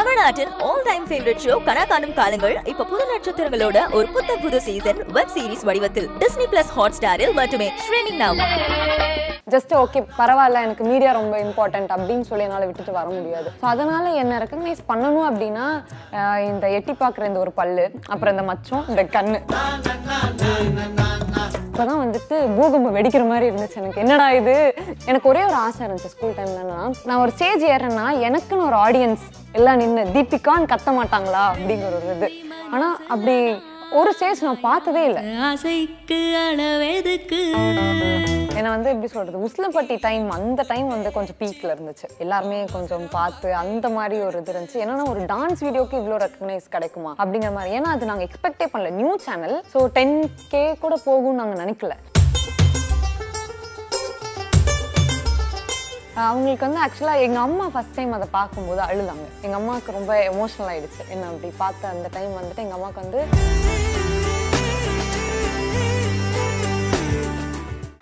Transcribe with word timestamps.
தமிழ்நாட்டின் 0.00 0.52
all 0.66 0.84
time 0.86 1.02
favourite 1.08 1.40
show 1.44 1.54
கனா 1.66 1.82
காணும் 1.90 2.14
காலங்கள் 2.18 2.54
இப்ப 2.70 2.84
புது 2.90 3.04
நட்சத்திரங்களோட 3.10 3.78
ஒரு 3.96 4.06
புத்த 4.14 4.36
புது 4.44 4.58
சீசன் 4.66 5.00
வெப் 5.16 5.32
சீரிஸ் 5.34 5.64
வடிவத்தில். 5.68 6.06
டிஸ்னி 6.22 6.46
பிளஸ் 6.52 6.70
ஹாட் 6.76 6.96
ஸ்டாரில் 6.98 7.34
மட்டுமே. 7.40 7.68
ஸ்ட்ரீமிங் 7.82 8.18
நவ் 8.22 8.40
ஜஸ்ட் 9.54 9.72
ஓகே 9.82 10.00
பரவாயில்ல 10.20 10.62
எனக்கு 10.66 10.84
மீடியா 10.90 11.10
ரொம்ப 11.20 11.36
இம்பார்ட்டன்ட் 11.46 11.92
அப்படின்னு 11.96 12.26
சொல்லி 12.30 12.46
என்னால் 12.46 12.66
விட்டுட்டு 12.68 12.94
வர 12.98 13.06
முடியாது. 13.18 13.50
ஸோ 13.62 13.66
அதனால் 13.74 14.18
என்ன 14.22 14.38
ரெக்கக்னைஸ் 14.44 14.82
பண்ணணும் 14.92 15.28
அப்படின்னா 15.30 15.66
இந்த 16.50 16.68
எட்டி 16.78 16.94
பார்க்குற 17.02 17.26
இந்த 17.32 17.42
ஒரு 17.46 17.54
பல்லு 17.60 17.86
அப்புறம் 18.12 18.34
இந்த 18.36 18.46
மச்சம் 18.52 18.86
இந்த 18.92 19.04
கண்ணு. 19.16 19.40
இப்போதான் 21.80 22.02
வந்துட்டு 22.04 22.56
பூகம்பம் 22.56 22.94
வெடிக்கிற 22.94 23.26
மாதிரி 23.28 23.46
இருந்துச்சு 23.50 23.76
எனக்கு. 23.76 24.00
என்னடா 24.00 24.30
இது? 24.30 24.74
எனக்கு 25.06 25.28
ஒரே 25.28 25.44
ஒரு 25.44 25.52
ஆசை 25.52 25.86
இருந்துச்சு 25.86 26.10
ஸ்கூல் 26.14 26.34
டைம்லனா 26.38 26.92
நான் 27.04 27.20
ஒரு 27.20 27.30
ஸ்டேஜ் 27.30 27.62
ஏறேன்னா 27.64 28.04
எனக்குன்னு 28.26 28.66
ஒரு 28.66 28.76
ஆடியன்ஸ் 28.76 29.24
எல்லாம் 29.52 29.76
நின்று 29.76 30.04
தீபிகான்னு 30.04 30.70
கத்த 30.72 30.90
மாட்டாங்களா? 30.98 31.44
அப்படிங்கிற 31.52 31.88
ஒரு 31.94 32.16
இது. 32.16 32.30
ஆனால் 32.70 32.96
அப்படி 33.08 33.62
ஒரு 33.98 34.10
ஸ்டேஜ் 34.16 34.42
நான் 34.46 34.60
பார்த்ததே 34.66 35.00
இல்லை. 35.08 35.22
ஆசைக்கு 35.46 36.18
அளவெதுக்கு? 36.42 37.40
ஏன்னா 38.58 38.70
வந்து 38.74 38.90
எப்படி 38.92 39.08
சொல்றது 39.14 39.38
உஸ்லப்பட்டி 39.46 39.96
டைம் 40.04 40.26
அந்த 40.36 40.64
டைம் 40.70 40.88
வந்து 40.94 41.10
கொஞ்சம் 41.16 41.38
பீக்ல 41.40 41.70
இருந்துச்சு. 41.74 42.06
எல்லாருமே 42.24 42.58
கொஞ்சம் 42.74 43.06
பார்த்து 43.16 43.48
அந்த 43.62 43.88
மாதிரி 43.96 44.18
ஒரு 44.28 44.38
இது 44.42 44.54
இருந்துச்சு. 44.54 44.82
ஏன்னா 44.84 45.08
ஒரு 45.12 45.22
டான்ஸ் 45.32 45.64
வீடியோக்கு 45.66 46.00
இவ்வளோ 46.02 46.20
ரெக்கக்னைஸ் 46.24 46.72
கிடைக்குமா 46.76 47.12
அப்படிங்கிற 47.20 47.52
மாதிரி. 47.58 47.74
ஏன்னா 47.80 47.90
அது 47.96 48.10
நாங்கள் 48.12 48.28
எக்ஸ்பெக்டே 48.28 48.68
பண்ணல. 48.74 48.92
New 49.00 49.12
channel 49.26 49.58
so 49.74 49.82
ten 49.98 50.16
K 50.54 50.64
கூட 50.84 50.96
போகும்னு 51.08 51.40
நாங்கள் 51.42 51.62
நினைக்கல. 51.64 51.96
அவங்களுக்கு 56.28 56.66
வந்து 56.66 56.82
ஆக்சுவலாக 56.84 57.24
எங்கள் 57.26 57.44
அம்மா 57.46 57.66
ஃபஸ்ட் 57.74 57.96
டைம் 57.98 58.16
அதை 58.18 58.28
பார்க்கும்போது 58.38 58.80
அழுதாங்க. 58.88 59.26
எங்கள் 59.46 59.60
அம்மாவுக்கு 59.60 59.96
ரொம்ப 59.98 60.12
எமோஷனல் 60.30 60.70
ஆகிடுச்சு 60.72 61.02
என்ன 61.14 61.28
அப்படி 61.32 61.50
பார்த்த 61.62 61.94
அந்த 61.96 62.10
டைம் 62.16 62.32
வந்துட்டு 62.40 62.64
எங்கள் 62.66 62.78
அம்மாவுக்கு 62.78 63.04
வந்து 63.04 63.20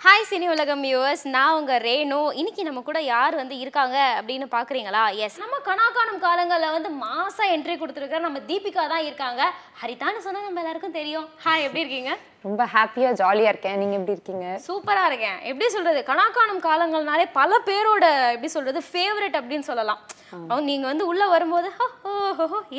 ஹாய் 0.05 0.29
சினி 0.29 0.47
உலகம் 0.53 0.83
வியூவர்ஸ் 0.85 1.25
நான் 1.35 1.57
உங்கள் 1.59 1.83
ரேணு. 1.87 2.19
இன்னைக்கு 2.41 2.63
நம்ம 2.69 2.81
கூட 2.87 2.99
யார் 3.09 3.35
வந்து 3.41 3.55
இருக்காங்க 3.65 3.97
அப்படின்னு 4.19 4.47
பார்க்குறீங்களா? 4.55 5.03
எஸ் 5.25 5.39
நம்ம 5.43 5.59
கணாக்காணும் 5.69 6.23
காலங்களில் 6.25 6.75
வந்து 6.77 6.91
மாதம் 7.05 7.53
என்ட்ரி 7.55 7.77
கொடுத்துருக்க 7.83 8.27
நம்ம 8.27 8.41
தீபிகா 8.51 8.85
தான் 8.95 9.07
இருக்காங்க. 9.09 9.43
ஹரிதான்னு 9.83 10.25
சொன்னால் 10.27 10.49
நம்ம 10.49 10.63
எல்லாருக்கும் 10.65 10.99
தெரியும். 11.01 11.29
ஹாய் 11.47 11.67
எப்படி 11.69 11.85
இருக்கீங்க? 11.85 12.15
ரொம்ப 12.47 12.63
ஹாப்பியாக 12.75 13.19
ஜாலியாக 13.21 13.53
இருக்கேன். 13.53 13.79
நீங்கள் 13.81 13.99
எப்படி 13.99 14.17
இருக்கீங்க? 14.17 14.47
சூப்பரா 14.67 15.03
இருக்கேன். 15.11 15.39
எப்படி 15.51 15.67
சொல்றது? 15.77 16.01
கணாக்காணும் 16.11 16.63
காலங்கள்னாலே 16.69 17.27
பல 17.41 17.59
பேரோட 17.69 18.05
எப்படி 18.35 18.51
சொல்றது 18.57 18.81
ஃபேவரட் 18.91 19.39
அப்படின்னு 19.41 19.69
சொல்லலாம். 19.71 20.01
அவங்க 20.49 20.65
நீங்க 20.71 20.87
வந்து 20.91 21.05
உள்ள 21.11 21.25
வரும்போது 21.35 21.69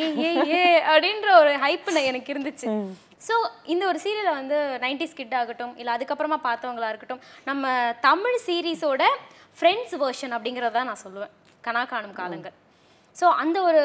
ஏ 0.02 0.08
ஏ 0.26 0.32
ஏ 0.54 0.64
அப்படின்ற 0.92 1.30
ஒரு 1.42 1.54
ஹைப் 1.66 1.90
எனக்கு 2.12 2.34
இருந்துச்சு. 2.34 2.68
ஸோ 3.28 3.36
இந்த 3.74 3.84
ஒரு 3.92 4.00
சீரியலை 4.04 4.34
வந்து 4.40 4.58
நைன்டிஸ் 4.86 5.18
கிட் 5.20 5.36
ஆகட்டும் 5.40 5.74
இல்லை 5.82 5.92
அதுக்கப்புறமா 5.96 6.38
பார்த்தவங்களா 6.48 6.92
இருக்கட்டும் 6.94 7.24
நம்ம 7.50 7.74
தமிழ் 8.08 8.38
சீரீஸோட 8.48 9.06
ஃப்ரெண்ட்ஸ் 9.60 9.96
வெர்ஷன் 10.06 10.36
அப்படிங்கிறத 10.38 10.84
நான் 10.92 11.04
சொல்லுவேன். 11.06 11.34
காணும் 11.68 12.18
காலங்கள். 12.22 12.56
ஸோ 13.20 13.28
அந்த 13.42 13.58
ஒரு 13.70 13.82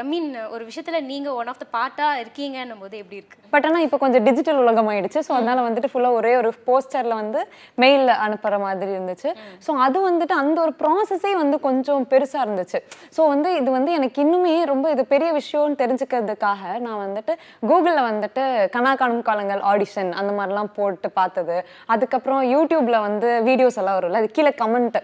ஐ 0.00 0.04
மீன் 0.12 0.28
ஒரு 0.54 0.62
விஷயத்துல 0.68 0.98
நீங்க 1.10 1.28
ஒன் 1.40 1.50
ஆஃப் 1.52 1.60
த 1.62 1.66
பார்ட்டாக 1.76 2.20
இருக்கீங்கன்னும் 2.22 2.80
போது 2.84 2.94
எப்படி 3.02 3.18
இருக்கு? 3.20 3.36
பட் 3.54 3.66
ஆனால் 3.68 3.84
இப்போ 3.86 3.98
கொஞ்சம் 4.02 4.24
டிஜிட்டல் 4.28 4.60
உலகம் 4.62 4.88
ஆயிடுச்சு 4.92 5.20
ஸோ 5.26 5.32
அதனால 5.38 5.58
வந்துட்டு 5.66 5.88
ஃபுல்லாக 5.90 6.18
ஒரே 6.18 6.32
ஒரு 6.40 6.50
போஸ்டரில் 6.68 7.14
வந்து 7.20 7.40
மெயிலில் 7.82 8.12
அனுப்புகிற 8.24 8.56
மாதிரி 8.64 8.90
இருந்துச்சு. 8.96 9.30
ஸோ 9.66 9.70
அது 9.86 9.98
வந்துட்டு 10.08 10.34
அந்த 10.42 10.58
ஒரு 10.64 10.72
ப்ராசஸே 10.80 11.32
வந்து 11.42 11.58
கொஞ்சம் 11.66 12.06
பெருசாக 12.12 12.46
இருந்துச்சு. 12.46 12.78
ஸோ 13.16 13.20
வந்து 13.32 13.50
இது 13.60 13.70
வந்து 13.76 13.92
எனக்கு 13.98 14.18
இன்னுமே 14.24 14.54
ரொம்ப 14.72 14.90
இது 14.94 15.04
பெரிய 15.14 15.28
விஷயம்னு 15.38 15.78
தெரிஞ்சுக்கிறதுக்காக 15.82 16.62
நான் 16.86 17.00
வந்துட்டு 17.04 17.32
கூகுளில் 17.68 18.02
வந்துட்டு 18.10 18.42
கனா 18.76 18.94
காணும் 19.02 19.24
காலங்கள் 19.30 19.62
ஆடிஷன் 19.72 20.10
அந்த 20.22 20.32
மாதிரிலாம் 20.38 20.72
போட்டு 20.80 21.10
பார்த்தது. 21.20 21.58
அதுக்கப்புறம் 21.94 22.42
யூடியூப்பில் 22.54 23.00
வந்து 23.08 23.30
வீடியோஸ் 23.50 23.80
எல்லாம் 23.82 23.98
வரும்ல 24.00 24.22
அது 24.24 24.34
கீழே 24.38 24.54
கமெண்ட் 24.64 24.98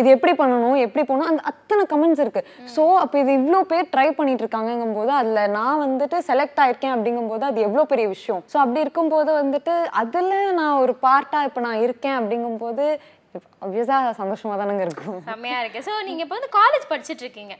இது 0.00 0.08
எப்படி 0.18 0.34
பண்ணணும் 0.42 0.78
எப்படி 0.86 1.04
பண்ணணும் 1.10 1.32
அந்த 1.32 1.42
அத்தனை 1.52 1.82
கமெண்ட்ஸ் 1.94 2.24
இருக்குது 2.26 2.48
ஸோ 2.76 2.82
அப்போ 3.02 3.16
இது 3.22 3.30
இவ்வளோ 3.38 3.60
பேர் 3.70 3.90
ட்ரை 3.94 4.06
பண்ணிட்டு 4.18 4.44
இருக்காங்கங்கும் 4.44 4.96
போது 4.98 5.12
அதில் 5.20 5.52
நான் 5.56 5.82
வந்துட்டு 5.84 6.18
செலக்ட் 6.28 6.60
ஆயிருக்கேன் 6.64 6.94
அப்படிங்கும்போது 6.96 7.44
அது 7.50 7.64
எவ்வளோ 7.68 7.84
பெரிய 7.92 8.06
விஷயம். 8.14 8.42
ஸோ 8.52 8.56
அப்படி 8.64 8.84
இருக்கும்போது 8.86 9.30
வந்துட்டு 9.40 9.74
அதில் 10.02 10.36
நான் 10.60 10.80
ஒரு 10.84 10.94
பார்ட்டாக 11.06 11.48
இப்போ 11.48 11.62
நான் 11.68 11.82
இருக்கேன் 11.86 12.18
அப்படிங்கும்போது 12.20 12.84
அப்வியஸாக 13.64 14.12
சந்தோஷமாக 14.20 14.58
தானேங்க 14.60 14.86
இருக்கும். 14.88 15.18
செம்மையாக 15.32 15.62
இருக்குது 15.64 15.86
ஸோ 15.88 15.92
நீங்கள் 16.08 16.24
இப்போ 16.26 16.36
வந்து 16.38 16.52
காலேஜ் 16.60 16.86
படிச்சிட்டு 16.92 17.24
இருக்கீங்க 17.26 17.56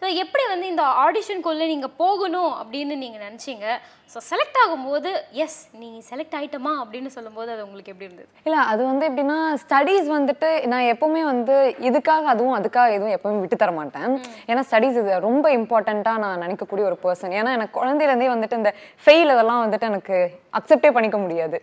ஸோ 0.00 0.08
எப்படி 0.22 0.44
வந்து 0.50 0.66
இந்த 0.72 0.82
ஆடிஷனுக்குள்ளே 1.04 1.66
நீங்கள் 1.74 1.94
போகணும் 2.02 2.52
அப்படின்னு 2.62 2.96
நீங்கள் 3.04 3.24
நினச்சிங்க? 3.26 3.66
ஸோ 4.12 4.18
செலக்ட் 4.28 4.58
ஆகும்போது 4.60 5.10
எஸ் 5.44 5.56
நீங்கள் 5.80 6.04
செலக்ட் 6.10 6.36
ஆயிட்டமா 6.36 6.70
அப்படின்னு 6.82 7.10
சொல்லும்போது 7.14 7.48
அது 7.54 7.62
உங்களுக்கு 7.66 7.90
எப்படி 7.92 8.06
இருந்தது? 8.08 8.28
இல்லை 8.46 8.60
அது 8.70 8.82
வந்து 8.90 9.04
எப்படின்னா 9.08 9.36
ஸ்டடீஸ் 9.62 10.06
வந்துட்டு 10.14 10.48
நான் 10.72 10.86
எப்பவுமே 10.92 11.22
வந்து 11.30 11.56
இதுக்காக 11.88 12.24
அதுவும் 12.32 12.56
அதுக்காக 12.58 12.94
எதுவும் 12.96 13.14
எப்பவுமே 13.16 13.40
விட்டு 13.42 13.56
தர 13.62 13.72
மாட்டேன். 13.78 14.14
ஏன்னா 14.50 14.62
ஸ்டடீஸ் 14.68 14.96
இது 15.00 15.18
ரொம்ப 15.26 15.50
இம்பார்ட்டண்ட்டாக 15.58 16.22
நான் 16.24 16.42
நினைக்கக்கூடிய 16.44 16.86
ஒரு 16.90 16.96
பர்சன் 17.04 17.34
ஏன்னா 17.40 17.52
எனக்கு 17.58 17.76
குழந்தையிலேருந்தே 17.78 18.30
வந்துட்டு 18.34 18.60
இந்த 18.60 18.72
ஃபெயில் 19.04 19.32
அதெல்லாம் 19.34 19.62
வந்துட்டு 19.64 19.88
எனக்கு 19.92 20.16
அக்செப்டே 20.60 20.92
பண்ணிக்க 20.96 21.20
முடியாது. 21.24 21.56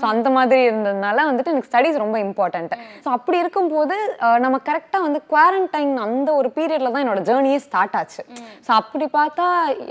ஸோ 0.00 0.04
அந்த 0.12 0.28
மாதிரி 0.38 0.60
இருந்ததுனால 0.68 1.18
வந்துட்டு 1.30 1.54
எனக்கு 1.54 1.70
ஸ்டடீஸ் 1.70 2.02
ரொம்ப 2.04 2.16
இம்பார்ட்டன்ட் 2.26 2.74
ஸோ 3.04 3.08
அப்படி 3.18 3.36
இருக்கும்போது 3.44 3.96
நம்ம 4.46 4.56
கரெக்டாக 4.70 5.02
வந்து 5.06 5.22
குவாரண்டைன் 5.32 5.94
அந்த 6.08 6.28
ஒரு 6.40 6.50
பீரியட்ல 6.58 6.92
தான் 6.92 7.04
என்னோட 7.04 7.22
ஜேர்னியே 7.30 7.60
ஸ்டார்ட் 7.68 7.96
ஆச்சு. 8.02 8.22
ஸோ 8.66 8.70
அப்படி 8.80 9.08
பார்த்தா 9.18 9.46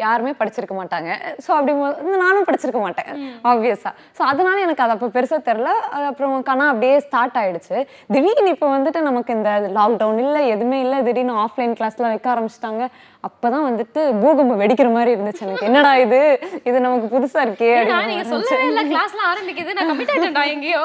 யாருமே 0.06 0.36
படிச்சிருக்க 0.44 0.76
மாட்டாங்க. 0.82 1.10
ஸோ 1.48 1.52
அப்படி 1.58 1.74
நானும் 2.24 2.48
படிச்சிருக்க 2.48 2.82
மாட்டேன் 2.86 3.12
ஆப்வியஸாக 3.52 3.94
ஸோ 4.18 4.22
அதனால 4.32 4.58
எனக்கு 4.66 4.84
அது 4.86 4.94
அப்போ 4.96 5.08
பெருசாக 5.16 5.42
தெரில 5.50 5.70
அப்புறம் 6.10 6.36
கணா 6.50 6.66
அப்படியே 6.74 6.96
ஸ்டார்ட் 7.06 7.40
ஆயிடுச்சு. 7.42 7.78
திடீர்னு 8.14 8.54
இப்போ 8.56 8.68
வந்துட்டு 8.76 9.02
நமக்கு 9.10 9.32
இந்த 9.38 9.52
லாக்டவுன் 9.78 10.22
இல்லை 10.26 10.42
எதுவுமே 10.56 10.80
இல்லை 10.86 11.00
திடீர்னு 11.08 11.36
ஆஃப்லைன் 11.46 11.76
கிளாஸ்லாம் 11.80 12.14
வைக்க 12.14 12.30
ஆரம்பிச்சிட்டாங்க. 12.34 12.84
அப்பதான் 13.28 13.66
வந்துட்டு 13.70 14.02
பூகம்பம் 14.22 14.62
வெடிக்கிற 14.64 14.90
மாதிரி 14.98 15.12
இருந்துச்சு 15.16 15.44
எனக்கு. 15.48 15.68
என்னடா 15.70 15.92
இது? 16.06 16.22
இது 16.70 16.78
நமக்கு 16.88 17.08
புதுசா 17.16 17.42
இருக்கே 17.48 17.72
அப்படின்னு 17.80 18.94
கிளாஸ்லாம் 18.94 19.30
ஆரம்பிக்குது. 19.32 19.74
நான் 19.80 19.92
ஆகிட்டேன்டா 19.96 20.46
எங்கேயோ 20.56 20.84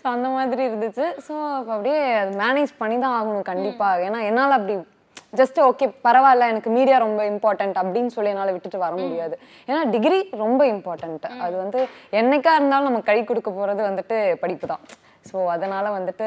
ஸோ 0.00 0.06
அந்த 0.14 0.28
மாதிரி 0.36 0.62
இருந்துச்சு. 0.70 1.06
ஸோ 1.26 1.34
அப்போ 1.58 1.72
அப்படியே 1.76 2.00
அது 2.22 2.32
மேனேஜ் 2.42 2.72
பண்ணி 2.80 2.96
தான் 3.04 3.16
ஆகணும் 3.18 3.50
கண்டிப்பாக 3.50 4.06
ஏன்னா 4.08 4.20
என்னால் 4.30 4.56
அப்படி 4.58 4.74
ஜஸ்ட் 5.38 5.58
ஓகே 5.66 5.86
பரவாயில்ல 6.06 6.48
எனக்கு 6.52 6.70
மீடியா 6.76 6.96
ரொம்ப 7.04 7.20
இம்பார்ட்டன்ட் 7.32 7.76
அப்படின்னு 7.82 8.10
சொல்லி 8.14 8.32
என்னால் 8.32 8.54
விட்டுட்டு 8.54 8.78
வர 8.84 8.94
முடியாது. 9.02 9.34
ஏன்னா 9.68 9.82
டிகிரி 9.94 10.18
ரொம்ப 10.42 10.60
இம்பார்ட்டன்ட் 10.74 11.26
அது 11.44 11.54
வந்து 11.64 11.80
என்னைக்கா 12.20 12.54
இருந்தாலும் 12.58 12.88
நம்ம 12.88 13.02
கை 13.10 13.18
கொடுக்க 13.30 13.50
போகிறது 13.58 13.82
வந்துட்டு 13.88 14.16
படிப்பு 14.42 14.68
தான் 14.72 14.84
ஸோ 15.28 15.36
அதனால் 15.54 15.94
வந்துட்டு 15.96 16.26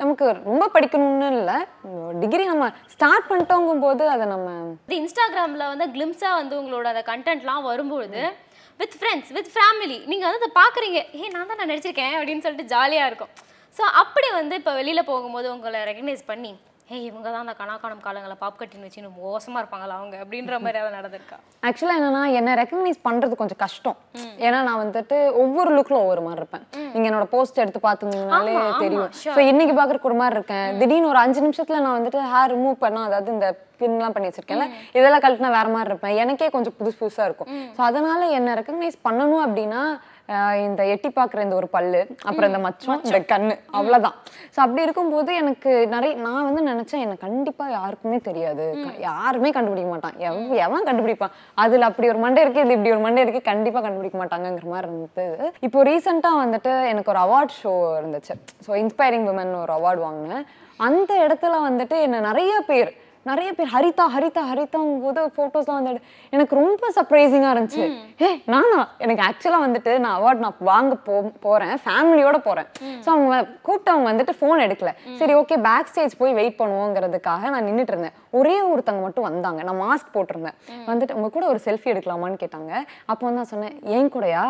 நமக்கு 0.00 0.24
ரொம்ப 0.48 0.64
படிக்கணும்னு 0.74 1.28
இல்லை. 1.40 1.56
டிகிரி 2.22 2.44
நம்ம 2.52 2.66
ஸ்டார்ட் 2.94 3.28
பண்ணிட்டோங்கும் 3.30 3.84
போது 3.86 4.04
அதை 4.14 4.26
நம்ம 4.34 4.48
இன்ஸ்டாகிராமில் 5.00 5.70
வந்து 5.72 5.86
கிளிம்ஸாக 5.96 6.38
வந்து 6.40 6.54
உங்களோட 6.60 6.86
அந்த 6.92 7.04
கண்டென்ட்லாம் 7.10 7.68
வரும்பொழுது 7.70 8.22
வித் 8.80 8.96
ஃப்ரெண்ட்ஸ் 9.00 9.32
வித் 9.36 9.52
ஃபேமிலி 9.56 9.98
நீங்கள் 10.10 10.28
வந்து 10.28 10.40
அதை 10.42 10.50
பார்க்குறீங்க. 10.62 10.98
ஏ 11.20 11.32
நான் 11.36 11.48
தான் 11.50 11.60
நான் 11.62 11.72
நடிச்சிருக்கேன் 11.72 12.16
அப்படின்னு 12.18 12.44
சொல்லிட்டு 12.46 12.72
ஜாலியாக 12.74 13.10
இருக்கும். 13.10 13.32
ஸோ 13.78 13.82
அப்படி 14.02 14.28
வந்து 14.40 14.54
இப்போ 14.60 14.72
வெளியில் 14.80 15.08
போகும்போது 15.10 15.48
உங்களை 15.56 15.80
ரெகக்னைஸ் 15.90 16.22
பண்ணி 16.30 16.52
ஏய் 16.94 17.04
இவங்க 17.08 17.26
தான் 17.32 17.42
அந்த 17.44 17.52
கணாக்கானம் 17.58 18.00
காலங்களை 18.04 18.36
பாப் 18.40 18.56
கட்டின்னு 18.60 18.86
வச்சு 18.86 18.98
இன்னும் 19.00 19.18
மோசமாக 19.26 19.60
இருப்பாங்களா 19.62 19.96
அவங்க? 19.98 20.16
அப்படின்ற 20.22 20.54
மாதிரி 20.64 20.78
ஏதாவது 20.80 20.96
நடந்திருக்கா. 20.98 21.36
ஆக்சுவலாக 21.68 21.98
என்னன்னா 22.00 22.22
என்னை 22.38 22.52
ரெக்கக்னைஸ் 22.60 22.98
பண்ணுறது 23.06 23.38
கொஞ்சம் 23.40 23.60
கஷ்டம். 23.62 23.98
ஏன்னா 24.46 24.58
நான் 24.68 24.80
வந்துட்டு 24.82 25.16
ஒவ்வொரு 25.42 25.70
லுக்கில் 25.76 26.00
ஒவ்வொரு 26.02 26.24
மாதிரி 26.26 26.40
இருப்பேன். 26.42 26.64
நீங்கள் 26.94 27.10
என்னோட 27.10 27.28
போஸ்ட் 27.34 27.62
எடுத்து 27.64 27.80
பார்த்துருந்தீங்கனாலே 27.86 28.54
தெரியும். 28.84 29.10
ஸோ 29.36 29.40
இன்னைக்கு 29.52 29.76
பார்க்குறக்கு 29.78 30.10
ஒரு 30.10 30.20
மாதிரி 30.22 30.38
இருக்கேன். 30.38 30.68
திடீர்னு 30.80 31.10
ஒரு 31.12 31.20
அஞ்சு 31.24 31.42
நிமிஷத்தில் 31.46 31.84
நான் 31.86 31.98
வந்துட்டு 31.98 32.22
ஹேர் 32.32 32.52
ரிமூவ் 32.56 32.78
பண்ணா 32.84 33.02
அதாவது 33.10 33.30
இந்த 33.36 33.48
பின்லாம் 33.82 34.14
பண்ணி 34.14 34.28
வச்சிருக்கேன்ல 34.28 34.66
இதெல்லாம் 34.98 35.22
கழட்டினா 35.24 35.50
வேற 35.58 35.68
மாதிரி 35.74 35.90
இருப்பேன். 35.92 36.16
எனக்கே 36.22 36.48
கொஞ்சம் 36.56 36.74
புதுசு 36.80 36.98
புதுசாக 37.02 37.28
இருக்கும். 37.28 37.50
ஸோ 37.76 37.82
அதனால 37.90 38.26
என்னை 38.38 38.54
ரெக்கக்னைஸ் 38.60 38.98
பண்ணணும் 39.06 39.44
அப்படின்னா 39.46 39.82
இந்த 40.66 40.82
எட்டி 40.92 41.08
பார்க்குற 41.16 41.40
இந்த 41.46 41.56
ஒரு 41.60 41.68
பல்லு 41.74 42.00
அப்புறம் 42.26 42.48
இந்த 42.50 42.60
மச்சம் 42.66 43.00
இந்த 43.08 43.20
கண்ணு 43.32 43.54
அவ்வளோதான் 43.78 44.16
ஸோ 44.54 44.58
அப்படி 44.64 44.84
இருக்கும்போது 44.86 45.30
எனக்கு 45.42 45.70
நிறைய 45.94 46.12
நான் 46.26 46.46
வந்து 46.48 46.62
நினச்சேன் 46.70 47.04
எனக்கு 47.06 47.24
கண்டிப்பாக 47.26 47.74
யாருக்குமே 47.78 48.18
தெரியாது. 48.28 48.66
யாருமே 49.08 49.50
கண்டுபிடிக்க 49.56 49.90
மாட்டான். 49.92 50.16
எவ் 50.28 50.54
எவன் 50.66 50.86
கண்டுபிடிப்பான்? 50.88 51.34
அதில் 51.64 51.88
அப்படி 51.88 52.08
ஒரு 52.12 52.22
மண்டை 52.24 52.42
இருக்கு 52.44 52.64
இது 52.64 52.76
இப்படி 52.76 52.94
ஒரு 52.96 53.04
மண்டை 53.06 53.22
இருக்கு 53.24 53.42
கண்டிப்பாக 53.50 53.84
கண்டுபிடிக்க 53.86 54.18
மாட்டாங்கங்கிற 54.22 54.68
மாதிரி 54.74 54.88
இருந்தது. 54.90 55.52
இப்போ 55.68 55.84
ரீசெண்டாக 55.90 56.42
வந்துட்டு 56.44 56.72
எனக்கு 56.92 57.12
ஒரு 57.14 57.22
அவார்ட் 57.26 57.54
ஷோ 57.60 57.74
இருந்துச்சு. 58.00 58.36
ஸோ 58.66 58.72
இன்ஸ்பைரிங் 58.84 59.28
விமன் 59.30 59.54
ஒரு 59.64 59.74
அவார்டு 59.78 60.02
வாங்கினேன். 60.08 60.44
அந்த 60.88 61.12
இடத்துல 61.26 61.54
வந்துட்டு 61.68 61.96
என்ன 62.06 62.20
நிறைய 62.30 62.52
பேர் 62.68 62.92
நிறைய 63.30 63.50
பேர் 63.58 63.70
ஹரிதா 63.74 64.04
ஹரிதா 64.14 64.42
ஹரிதாங்கும் 64.50 65.02
போது 65.06 65.24
ஃபோட்டோஸ்லாம் 65.36 65.78
வந்து 65.80 66.04
எனக்கு 66.36 66.54
ரொம்ப 66.60 66.92
சர்ப்ரைசிங்காக 66.96 67.52
இருந்துச்சு. 67.54 67.84
ஏ 68.24 68.30
நானா 68.54 68.80
எனக்கு 69.04 69.24
ஆக்சுவலாக 69.28 69.64
வந்துட்டு 69.66 69.92
நான் 70.04 70.16
அவார்ட் 70.18 70.42
நான் 70.44 70.56
வாங்க 70.70 70.94
போ 71.08 71.14
போகிறேன் 71.44 71.74
ஃபேமிலியோட 71.84 72.38
போகிறேன் 72.46 72.68
ஸோ 73.04 73.08
அவங்க 73.14 73.34
கூப்பிட்டவங்க 73.66 74.08
வந்துட்டு 74.10 74.34
ஃபோன் 74.40 74.64
எடுக்கல. 74.66 74.92
சரி 75.20 75.34
ஓகே 75.40 75.58
பேக் 75.68 75.90
ஸ்டேஜ் 75.92 76.14
போய் 76.22 76.36
வெயிட் 76.40 76.58
பண்ணுவோங்கிறதுக்காக 76.62 77.42
நான் 77.54 77.66
நின்றுட்டு 77.68 77.94
இருந்தேன். 77.94 78.16
ஒரே 78.38 78.56
ஒருத்தங்க 78.70 79.00
மட்டும் 79.06 79.26
வந்தாங்க. 79.28 79.60
நான் 79.68 79.80
மாஸ்க் 79.84 80.14
போட்டிருந்தேன். 80.16 80.56
வந்துட்டு 80.90 81.16
உங்க 81.18 81.30
கூட 81.36 81.44
ஒரு 81.52 81.60
செல்ஃபி 81.66 81.88
எடுக்கலாமான்னு 81.92 82.40
கேட்டாங்க. 82.42 82.72
அப்போ 83.10 83.22
வந்து 83.26 83.40
நான் 83.40 83.52
சொன்னேன் 83.54 83.74
ஏன் 83.96 84.10
கூடயா? 84.14 84.42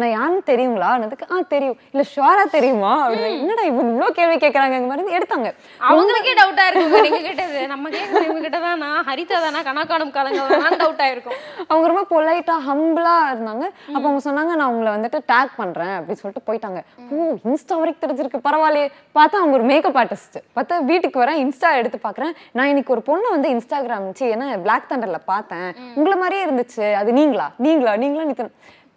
நான் 0.00 0.12
யாருன்னு 0.16 0.42
தெரியுங்களா? 0.52 0.90
அதுக்கு 1.08 1.28
ஆ 1.34 1.38
தெரியும். 1.54 1.78
இல்ல 1.92 2.02
ஷுவரா 2.14 2.44
தெரியுமா? 2.56 2.92
அப்படின்னு. 3.04 3.30
என்னடா 3.42 3.64
இவ்வளோ 3.70 4.08
கேள்வி 4.18 4.36
கேட்கறாங்க 4.44 4.80
மாதிரி 4.90 5.16
எடுத்தாங்க. 5.18 5.48
அவங்களுக்கே 5.90 6.34
டவுட்டா 6.40 6.66
இருக்கு 6.70 7.66
நம்ம 7.74 7.90
கேட்கறது 7.98 8.26
இவங்க 8.30 8.48
தானா 8.48 8.90
ஹரிதா 9.08 9.38
தானா 9.44 9.60
கணக்கானும் 9.68 10.12
காலங்கள் 10.16 10.78
டவுட் 10.82 11.02
ஆயிருக்கும். 11.06 11.38
அவங்க 11.68 11.86
ரொம்ப 11.92 12.04
பொலைட்டா 12.14 12.56
ஹம்பிளா 12.68 13.14
இருந்தாங்க. 13.32 13.64
அப்போ 13.94 14.06
அவங்க 14.08 14.22
சொன்னாங்க 14.28 14.52
நான் 14.60 14.70
உங்களை 14.72 14.92
வந்துட்டு 14.96 15.20
டேக் 15.32 15.52
பண்றேன் 15.56 15.94
அப்படின்னு 15.98 16.20
சொல்லிட்டு 16.22 16.46
போயிட்டாங்க. 16.48 16.80
ஓ 17.12 17.16
இன்ஸ்டா 17.50 17.78
வரைக்கும் 17.80 18.04
தெரிஞ்சிருக்கு 18.04 18.44
பரவாயில்லையே. 18.48 18.88
பார்த்தா 19.18 19.40
அவங்க 19.40 19.56
ஒரு 19.58 19.66
மேக்கப் 19.72 19.98
ஆர்டிஸ்ட் 20.02 20.38
பார்த்தா 20.56 20.76
வீட்டுக்கு 20.90 21.22
வரேன் 21.24 21.40
இன்ஸ்டா 21.44 21.70
எடுத்து 21.80 22.00
பாக்குறேன் 22.08 22.34
நான் 22.52 22.70
இன்னைக்கு 22.72 22.92
ஒரு 22.92 23.02
பொண்ணு 23.10 23.28
வந்து 23.36 23.48
இன்ஸ்டாகிராம் 23.54 24.08
சி 24.20 24.26
பிளாக் 24.66 24.90
தண்டர்ல 24.90 25.20
பார்த்தேன். 25.32 25.68
உங்களை 25.94 26.16
மாதிரியே 26.18 26.44
இருந்துச்சு. 26.46 26.86
அது 27.00 27.10
நீங்களா? 27.12 27.46
நீங்களா? 27.66 27.96
நீங்களா? 28.02 28.24
நித்தன். 28.30 28.52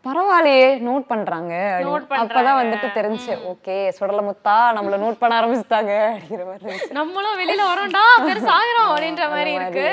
பரவாயில்லையே 0.05 0.69
நோட் 0.85 1.03
பண்றாங்க. 1.09 1.53
அப்பதான் 2.21 2.59
வந்துட்டு 2.59 2.87
தெரிஞ்சு 2.95 3.33
ஓகே 3.51 3.75
சுடல 3.97 4.21
முத்தா 4.27 4.55
நம்மள 4.77 4.97
நோட் 5.03 5.19
பண்ண 5.19 5.33
ஆரம்பிச்சிட்டாங்க 5.39 5.93
அப்படிங்கிற 6.13 6.45
மாதிரி. 6.51 6.77
நம்மளும் 6.97 7.37
வெளியில 7.41 7.65
வரோம்டா 7.71 8.03
பெருசாகிறோம் 8.27 8.89
அப்படின்ற 8.93 9.25
மாதிரி 9.33 9.51
இருக்கு. 9.57 9.85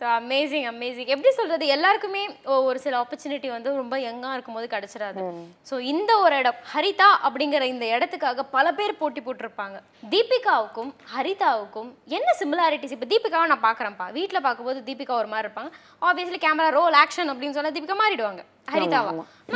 ஸோ 0.00 0.04
அமேசிங் 0.18 0.66
அமேசிங் 0.72 1.12
எப்படி 1.14 1.32
சொல்றது 1.38 1.64
எல்லாருக்குமே 1.76 2.22
ஒரு 2.68 2.78
சில 2.84 2.94
ஆப்பர்ச்சுனிட்டி 3.02 3.48
வந்து 3.54 3.72
ரொம்ப 3.82 3.96
யங்கா 4.08 4.34
இருக்கும்போது 4.36 4.68
கிடைச்சிடாது. 4.74 5.24
ஸோ 5.70 5.74
இந்த 5.92 6.10
ஒரு 6.24 6.36
இடம் 6.42 6.60
ஹரிதா 6.74 7.08
அப்படிங்கிற 7.28 7.66
இந்த 7.72 7.88
இடத்துக்காக 7.94 8.46
பல 8.56 8.66
பேர் 8.78 8.98
போட்டி 9.00 9.22
போட்டிருப்பாங்க. 9.26 9.76
தீபிகாவுக்கும் 10.14 10.92
ஹரிதாவுக்கும் 11.14 11.90
என்ன 12.18 12.28
சிமிலாரிட்டிஸ் 12.42 12.96
இப்போ 12.98 13.10
தீபிகாவை 13.14 13.48
நான் 13.54 13.66
பார்க்குறேன்ப்பா 13.68 14.08
வீட்டில் 14.20 14.44
பார்க்கும்போது 14.46 14.80
தீபிகா 14.90 15.14
ஒரு 15.22 15.30
மாதிரி 15.34 15.46
இருப்பாங்க 15.48 15.72
ஆப்வியஸ்லி 16.10 16.40
கேமரா 16.46 16.70
ரோல் 16.80 16.96
ஆக்ஷன் 17.04 17.32
அப்படின்னு 17.34 17.58
சொன்னா 17.58 17.76
தீபிகா 17.76 17.98
மாறிடுவாங்க. 18.04 18.42
ஹரிதாவா? 18.68 19.12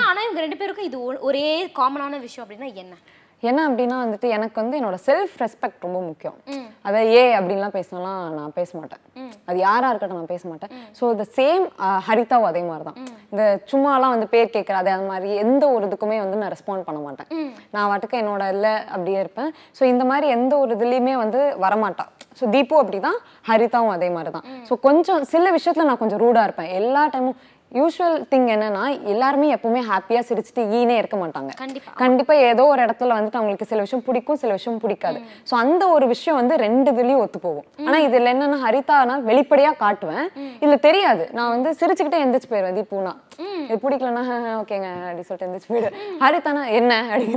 ஆனா 0.08 0.20
இவங்க 0.26 0.40
ரெண்டு 0.46 0.60
பேருக்கும் 0.62 0.88
இது 0.90 1.00
ஒரே 1.28 1.48
காமனான 1.80 2.20
விஷயம் 2.28 2.44
அப்படின்னா 2.44 2.70
என்ன? 2.84 2.96
என்ன 3.48 3.60
அப்படின்னா 3.68 3.96
வந்துட்டு 4.02 4.26
எனக்கு 4.34 4.56
வந்து 4.60 4.76
என்னோட 4.78 4.98
செல்ஃப் 5.06 5.32
ரெஸ்பெக்ட் 5.42 5.82
ரொம்ப 5.86 5.98
முக்கியம். 6.06 6.36
அதை 6.86 7.00
ஏ 7.16 7.24
அப்படின்லாம் 7.38 7.74
பேசினாலாம் 7.76 8.20
நான் 8.36 8.54
பேச 8.58 8.70
மாட்டேன். 8.78 9.02
அது 9.48 9.58
யாரா 9.64 9.88
இருக்கட்டும் 9.90 10.20
நான் 10.20 10.30
பேச 10.32 10.42
மாட்டேன். 10.50 10.72
ஸோ 10.98 11.10
த 11.20 11.24
சேம் 11.38 11.64
ஹரிதாவும் 12.06 12.48
அதே 12.50 12.62
மாதிரி 12.68 12.84
தான் 12.88 12.98
இந்த 13.32 13.44
சும்மாலாம் 13.72 14.14
வந்து 14.14 14.28
பேர் 14.34 14.54
கேட்கறது 14.56 14.90
அது 14.94 15.06
மாதிரி 15.10 15.30
எந்த 15.44 15.64
ஒரு 15.74 15.84
இதுக்குமே 15.88 16.18
வந்து 16.24 16.40
நான் 16.42 16.54
ரெஸ்பாண்ட் 16.54 16.86
பண்ண 16.88 17.00
மாட்டேன். 17.06 17.30
நான் 17.76 17.88
வாட்டுக்கு 17.90 18.20
என்னோட 18.22 18.46
இல்லை 18.54 18.74
அப்படியே 18.94 19.18
இருப்பேன். 19.24 19.50
ஸோ 19.78 19.84
இந்த 19.92 20.06
மாதிரி 20.12 20.28
எந்த 20.36 20.54
ஒரு 20.62 20.72
இதுலேயுமே 20.78 21.16
வந்து 21.24 21.42
வரமாட்டா. 21.66 22.06
ஸோ 22.38 22.46
தீபு 22.54 22.74
அப்படிதான் 22.82 23.18
ஹரிதாவும் 23.48 23.94
அதே 23.96 24.08
மாதிரி 24.16 24.32
தான் 24.36 24.46
ஸோ 24.68 24.76
கொஞ்சம் 24.86 25.28
சில 25.34 25.50
விஷயத்துல 25.58 25.88
நான் 25.90 26.02
கொஞ்சம் 26.04 26.22
ரூடாக 26.24 26.46
இருப்பேன். 26.48 26.72
எல்லா 26.80 27.04
டைமும் 27.12 27.38
யூஸ்வல் 27.78 28.16
திங் 28.32 28.48
என்னன்னா 28.54 28.82
எல்லாருமே 29.12 29.46
எப்பவுமே 29.56 29.80
ஹாப்பியா 29.90 30.20
சிரிச்சுட்டு 30.28 30.62
ஈனே 30.78 30.96
இருக்க 31.00 31.16
மாட்டாங்க. 31.22 31.50
கண்டிப்பா. 32.02 32.34
ஏதோ 32.50 32.64
ஒரு 32.72 32.80
இடத்துல 32.86 33.16
வந்துட்டு 33.16 33.38
அவங்களுக்கு 33.40 33.68
சில 33.70 33.80
விஷயம் 33.86 34.04
பிடிக்கும் 34.08 34.40
சில 34.42 34.52
விஷயம் 34.58 34.78
பிடிக்காது. 34.84 35.18
சோ 35.50 35.54
அந்த 35.62 35.82
ஒரு 35.96 36.06
விஷயம் 36.12 36.38
வந்து 36.40 36.56
ரெண்டு 36.64 36.88
இதுலயும் 36.94 37.22
ஒத்து 37.24 37.40
போகும் 37.46 37.66
ஆனா 37.86 37.98
இதுல 38.06 38.32
என்னன்னா 38.34 38.58
ஹரிதானா 38.66 39.16
வெளிப்படையா 39.30 39.72
காட்டுவேன். 39.84 40.26
இதுல 40.62 40.78
தெரியாது. 40.88 41.26
நான் 41.38 41.52
வந்து 41.56 41.72
சிரிச்சுக்கிட்டே 41.82 42.22
எந்திரிச்சு 42.26 42.50
போயிடுவேன் 42.52 42.78
தீபூனா 42.80 43.14
இது 43.68 43.76
பிடிக்கலன்னா 43.84 44.24
ஓகேங்க 44.62 44.88
அப்படி 45.08 45.26
சொல்லிட்டு 45.28 45.48
எந்திரிச்சு 45.48 45.70
போயிடுவேன். 45.72 45.96
ஹரிதானா 46.24 46.64
என்ன? 46.80 46.92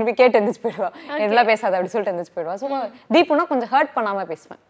போய் 0.08 0.20
கேட்டு 0.22 0.40
எந்திரிச்சு 0.40 0.66
போயிடுவா. 0.66 0.92
இதெல்லாம் 1.24 1.50
பேசாத 1.52 1.76
அப்படி 1.78 1.94
சொல்லிட்டு 1.94 2.14
எந்திரிச்சு 2.14 2.36
போயிடுவா. 2.38 2.58
ஸோ 2.64 2.68
தீபுனா 3.16 3.46
கொஞ்சம் 3.54 3.72
ஹர்ட் 3.76 3.96
பண்ணாம 3.98 4.26
பேசுவேன். 4.34 4.62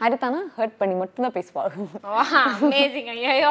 ஹரிதானா 0.00 0.38
ஹர்ட் 0.56 0.76
பண்ணி 0.78 0.94
மட்டும்தான் 0.94 1.34
பேசுவா. 1.34 1.62
அமேசிங் 2.58 3.08
ஐயோ 3.14 3.50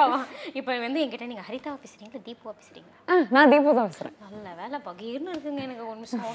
இப்போ 0.53 0.71
வந்து 0.85 1.01
என்கிட்ட 1.03 1.25
நீங்க 1.25 1.43
ஹரிதாவா 1.47 1.77
பேசுறீங்களா 1.83 2.21
தீபுவா 2.27 2.53
பேசுறீங்களா? 2.59 2.95
ஆ, 3.07 3.15
நான் 3.35 3.51
தீபு 3.53 3.75
தான் 3.79 3.89
பேசுறேன். 3.91 4.15
நல்ல 4.25 4.53
வேலை 4.57 4.79
பகீர்னு 4.87 5.33
இருக்குங்க 5.33 5.61
எனக்கு 5.67 5.85
ஒரு 5.85 5.97
நிமிஷம் 5.97 6.25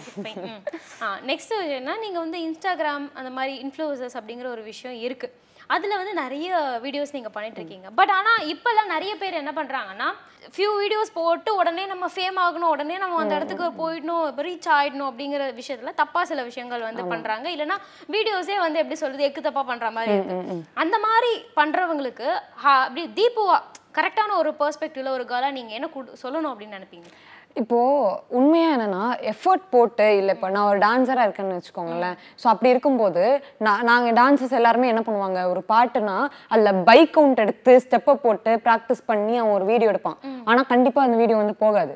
ஆ 1.03 1.09
நெக்ஸ்ட் 1.31 1.55
என்ன 1.79 1.97
நீங்க 2.05 2.19
வந்து 2.19 2.41
இன்ஸ்டாகிராம் 2.47 3.09
அந்த 3.15 3.31
மாதிரி 3.31 3.55
இன்ஃப்ளூசர்ஸ் 3.65 4.19
அப்படிங்கிற 4.21 4.49
ஒரு 4.51 4.65
விஷயம் 4.65 4.99
இருக்கு. 5.01 5.31
அதுல 5.71 5.97
வந்து 5.97 6.15
நிறைய 6.15 6.49
வீடியோஸ் 6.83 7.13
நீங்க 7.13 7.29
பண்ணிட்டு 7.29 7.61
இருக்கீங்க 7.61 7.91
பட் 7.91 8.11
ஆனா 8.11 8.33
இப்பெல்லாம் 8.51 8.87
நிறைய 8.87 9.17
பேர் 9.17 9.35
என்ன 9.35 9.53
பண்றாங்கன்னா 9.53 10.09
ஃபியூ 10.55 10.71
வீடியோஸ் 10.79 11.13
போட்டு 11.13 11.55
உடனே 11.55 11.87
நம்ம 11.87 12.07
ஃபேம் 12.09 12.39
ஆகணும் 12.41 12.71
உடனே 12.71 12.99
நம்ம 12.99 13.21
அந்த 13.21 13.35
இடத்துக்கு 13.35 13.67
போயிடணும் 13.79 14.41
ரீச் 14.41 14.69
ஆயிடணும் 14.75 15.09
அப்படிங்கிற 15.11 15.45
விஷயத்துல 15.57 15.95
தப்பா 15.95 16.25
சில 16.25 16.43
விஷயங்கள் 16.43 16.81
வந்து 16.81 17.03
பண்றாங்க. 17.09 17.49
இல்லைன்னா 17.51 17.79
வீடியோஸே 18.11 18.59
வந்து 18.59 18.79
எப்படி 18.79 18.95
சொல்றது 18.95 19.29
எக்கு 19.29 19.41
தப்பா 19.41 19.63
பண்ற 19.63 19.91
மாதிரி 19.91 20.15
இருக்கு. 20.15 20.39
அந்த 20.77 20.99
மாதிரி 20.99 21.31
பண்றவங்களுக்கு 21.57 22.29
ஹா- 22.65 22.83
அப்படி 22.83 23.05
தீபுவா 23.17 23.57
கரெக்டான 23.95 24.37
ஒரு 24.37 24.51
பெர்ஸ்பெக்டிவ்ல 24.61 25.09
ஒரு 25.11 25.25
கேர்லா 25.25 25.51
நீங்க 25.51 25.73
என்ன 25.75 25.89
சொல்லணும் 26.23 26.53
அப்படின்னு 26.53 26.77
நினைப்பீங்க? 26.77 27.09
இப்போ 27.61 27.79
உண்மையா 28.39 28.69
என்னன்னா 28.77 29.03
எஃபர்ட் 29.33 29.65
போட்டு 29.75 30.07
இல்ல 30.21 30.31
இப்போ 30.37 30.49
நான் 30.55 30.69
ஒரு 30.71 30.79
டான்ஸரா 30.79 31.25
இருக்கேன்னு 31.27 31.59
வச்சுக்கோங்களேன். 31.59 32.17
ஸோ 32.41 32.47
அப்படி 32.53 32.73
இருக்கும்போது 32.75 33.23
நான் 33.67 33.85
நாங்க 33.91 34.09
டான்சர்ஸ் 34.21 34.57
எல்லாருமே 34.61 34.91
என்ன 34.93 35.03
பண்ணுவாங்க? 35.09 35.43
ஒரு 35.53 35.63
பாட்டுனா 35.73 36.17
அதுல 36.49 36.73
பைக் 36.91 37.15
கவுண்ட் 37.17 37.43
எடுத்து 37.45 37.75
ஸ்டெப்பை 37.85 38.15
போட்டு 38.25 38.53
ப்ராக்டிஸ் 38.67 39.03
பண்ணி 39.07 39.37
அவன் 39.43 39.57
ஒரு 39.59 39.65
வீடியோ 39.73 39.91
எடுப்பான். 39.93 40.19
ஆனா 40.45 40.63
கண்டிப்பா 40.73 41.03
அந்த 41.07 41.19
வீடியோ 41.23 41.39
வந்து 41.43 41.57
போகாது. 41.65 41.95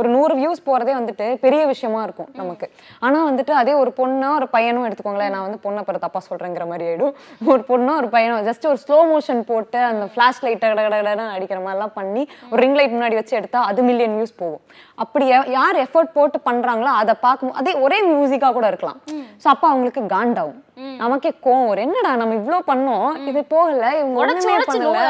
ஒரு 0.00 0.08
நூறு 0.08 0.34
வியூஸ் 0.40 0.60
போறதே 0.68 0.92
வந்துட்டு 0.98 1.26
பெரிய 1.44 1.66
விஷயமா 1.66 2.02
இருக்கும் 2.02 2.28
நமக்கு. 2.40 2.66
ஆனா 3.06 3.18
வந்துட்டு 3.28 3.52
அதே 3.60 3.72
ஒரு 3.82 3.92
பொண்ணா 3.96 4.28
ஒரு 4.38 4.48
பையனும் 4.48 4.86
எடுத்துக்கோங்களேன் 4.88 5.34
நான் 5.36 5.46
வந்து 5.48 5.60
பொண்ணை 5.64 5.82
பிற 5.88 5.98
தப்பா 5.98 6.20
சொல்றேங்கிற 6.28 6.66
மாதிரி 6.72 6.86
ஆயிடும். 6.90 7.14
ஒரு 7.52 7.62
பொண்ணோ 7.70 7.94
ஒரு 8.02 8.10
பையனோ 8.16 8.36
ஜஸ்ட் 8.50 8.66
ஒரு 8.72 8.78
ஸ்லோ 8.84 8.98
மோஷன் 9.12 9.42
போட்டு 9.52 9.80
அந்த 9.92 10.06
ஃபிளாஷ் 10.14 10.42
லைட் 10.46 10.64
அடிக்கிற 10.66 11.60
மாதிரிலாம் 11.66 11.96
பண்ணி 12.00 12.24
ஒரு 12.50 12.60
ரிங் 12.64 12.78
லைட் 12.80 12.94
முன்னாடி 12.96 13.18
வச்சு 13.20 13.38
எடுத்தா 13.40 13.62
அது 13.70 13.82
மில்லியன் 13.82 14.16
வியூஸ் 14.18 14.38
போகும். 14.42 14.62
அப்படி 14.94 15.26
யார் 15.58 15.82
எஃபர்ட் 15.86 16.14
போட்டு 16.18 16.40
பண்றாங்களோ 16.50 16.92
அதை 17.02 17.14
பார்க்கும் 17.26 17.52
அதே 17.52 17.74
ஒரே 17.86 17.98
மியூசிக்கா 18.12 18.52
கூட 18.52 18.66
இருக்கலாம். 18.66 19.00
ஸோ 19.42 19.48
அப்போ 19.54 19.68
அவங்களுக்கு 19.68 20.04
காண்டாகும். 20.16 20.60
நமக்கே 21.02 21.30
கோவம் 21.44 21.68
வரும். 21.68 21.84
என்னடா 21.86 22.10
நம்ம 22.20 22.34
இவ்ளோ 22.40 22.56
பண்ணோம்? 22.70 23.06
இது 23.30 23.40
போகல 23.52 23.84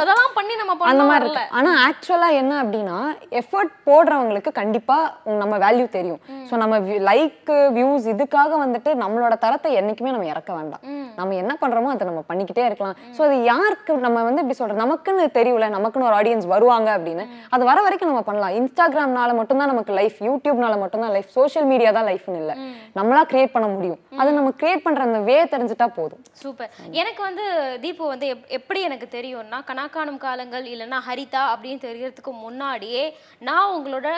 அதெல்லாம் 0.02 0.34
பண்ணி 0.36 0.54
நம்ம 0.60 0.74
அந்த 0.90 1.04
மாதிரி 1.08 1.24
இருக்கு. 1.24 1.42
ஆனா 1.58 1.70
ஆக்சுவலா 1.86 2.28
என்ன 2.40 2.52
அப்படின்னா 2.62 2.98
எஃபர்ட் 3.40 3.72
போடுறவங்களுக்கு 3.88 4.50
கண்டிப்பா 4.60 4.96
நம்ம 5.42 5.54
வேல்யூ 5.64 5.86
தெரியும். 5.96 6.20
ஸோ 6.50 6.54
நம்ம 6.62 6.78
லைக் 7.08 7.50
வியூஸ் 7.78 8.06
இதுக்காக 8.12 8.52
வந்துட்டு 8.64 8.92
நம்மளோட 9.02 9.34
தரத்தை 9.44 9.72
என்னைக்குமே 9.80 10.12
நம்ம 10.16 10.28
இறக்க 10.34 10.52
வேண்டாம். 10.58 10.84
நம்ம 11.18 11.34
என்ன 11.42 11.52
பண்றோமோ 11.62 11.90
அதை 11.94 12.06
நம்ம 12.10 12.22
பண்ணிக்கிட்டே 12.30 12.64
இருக்கலாம். 12.68 12.96
ஸோ 13.16 13.22
அது 13.28 13.36
யாருக்கு 13.50 13.98
நம்ம 14.06 14.22
வந்து 14.28 14.42
இப்படி 14.44 14.58
சொல்றோம் 14.60 14.82
நமக்குன்னு 14.84 15.26
தெரியல 15.38 15.68
நமக்குன்னு 15.76 16.08
ஒரு 16.10 16.18
ஆடியன்ஸ் 16.20 16.48
வருவாங்க 16.54 16.88
அப்படின்னு. 16.98 17.26
அது 17.56 17.64
வர 17.70 17.78
வரைக்கும் 17.88 18.12
நம்ம 18.12 18.24
பண்ணலாம். 18.30 18.54
இன்ஸ்டாகிராம்னால 18.60 19.34
மட்டும்தான் 19.40 19.72
நமக்கு 19.74 19.92
லைஃப் 20.00 20.20
யூடியூப்னால 20.28 20.78
மட்டும்தான் 20.84 21.14
லைஃப் 21.18 21.30
சோஷியல் 21.38 21.68
மீடியா 21.72 21.92
தான் 21.98 22.08
லைஃப்னு 22.12 22.40
இல்லை. 22.44 22.56
நம்மளா 23.00 23.24
கிரியேட் 23.34 23.54
பண்ண 23.56 23.68
முடியும். 23.74 24.00
அதை 24.20 24.30
நம்ம 24.38 24.52
கிரியேட் 24.62 24.86
பண்ற 24.86 25.02
அந்த 25.08 25.18
வே 25.28 25.38
தெரிஞ்சுட்டா 25.56 25.86
போதும். 25.86 26.22
சூப்பர். 26.32 26.70
எனக்கு 26.90 27.22
வந்து 27.22 27.44
தீபு 27.80 28.06
வந்து 28.06 28.26
எப்- 28.26 28.46
எப்படி 28.48 28.80
எனக்கு 28.80 29.08
தெரியும்னா 29.10 29.60
கணக்காணும் 29.66 30.16
காலங்கள் 30.16 30.64
இல்லைன்னா 30.64 30.98
ஹரிதா 31.08 31.44
அப்படின்னு 31.52 31.84
தெரியறதுக்கு 31.84 32.32
முன்னாடியே 32.38 33.04
நான் 33.38 33.72
உங்களோட 33.74 34.08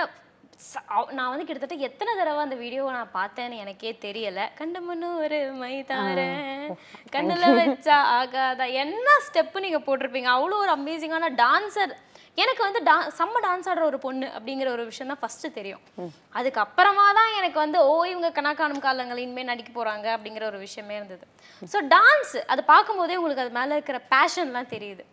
நான் 1.11 1.29
வந்து 1.29 1.45
கிட்டத்தட்ட 1.45 1.85
எத்தனை 1.85 2.15
தடவை 2.17 2.39
அந்த 2.39 2.55
வீடியோவை 2.55 2.93
நான் 2.93 3.15
பார்த்தேன்னு 3.15 3.57
எனக்கே 3.57 3.99
தெரியல. 4.01 4.49
கண்ட 4.55 4.81
மண்ணு 4.81 5.19
ஒரு 5.19 5.53
மைதார 5.53 6.19
கண்ணுல 7.13 7.45
வச்சா 7.59 7.97
ஆகாதா? 8.15 8.73
என்ன 8.73 9.07
ஸ்டெப்பு 9.27 9.61
நீங்க 9.61 9.79
போட்டிருப்பீங்க? 9.79 10.31
அவ்வளோ 10.35 10.57
ஒரு 10.57 10.73
அமேசிங்கான 10.79 11.31
டான்சர் 11.35 11.93
எனக்கு 12.43 12.63
வந்து 12.67 12.81
டா 12.89 12.95
செம்ம 13.19 13.41
டான்ஸ் 13.45 13.69
ஆடுற 13.71 13.85
ஒரு 13.91 13.99
பொண்ணு 14.05 14.27
அப்படிங்கிற 14.37 14.69
ஒரு 14.77 14.85
விஷயம் 14.91 15.11
தான் 15.13 15.21
ஃபர்ஸ்ட் 15.23 15.47
தெரியும். 15.59 15.83
அதுக்கப்புறமா 16.39 17.07
தான் 17.19 17.31
எனக்கு 17.39 17.59
வந்து 17.65 17.79
ஓ 17.91 17.95
இவங்க 18.13 18.29
கணக்காணும் 18.39 18.83
காலங்கள் 18.87 19.23
இனிமேல் 19.25 19.49
நடிக்க 19.51 19.71
போறாங்க 19.79 20.07
அப்படிங்கிற 20.17 20.45
ஒரு 20.51 20.59
விஷயமே 20.67 20.97
இருந்தது. 20.99 21.25
ஸோ 21.73 21.81
டான்ஸ் 21.95 22.35
அது 22.55 22.65
பார்க்கும்போதே 22.73 23.19
உங்களுக்கு 23.21 23.45
அது 23.47 23.55
மேல 23.61 23.79
இருக்கிற 23.79 24.01
பேஷன்லாம் 24.15 24.73
தெரியுது. 24.75 25.05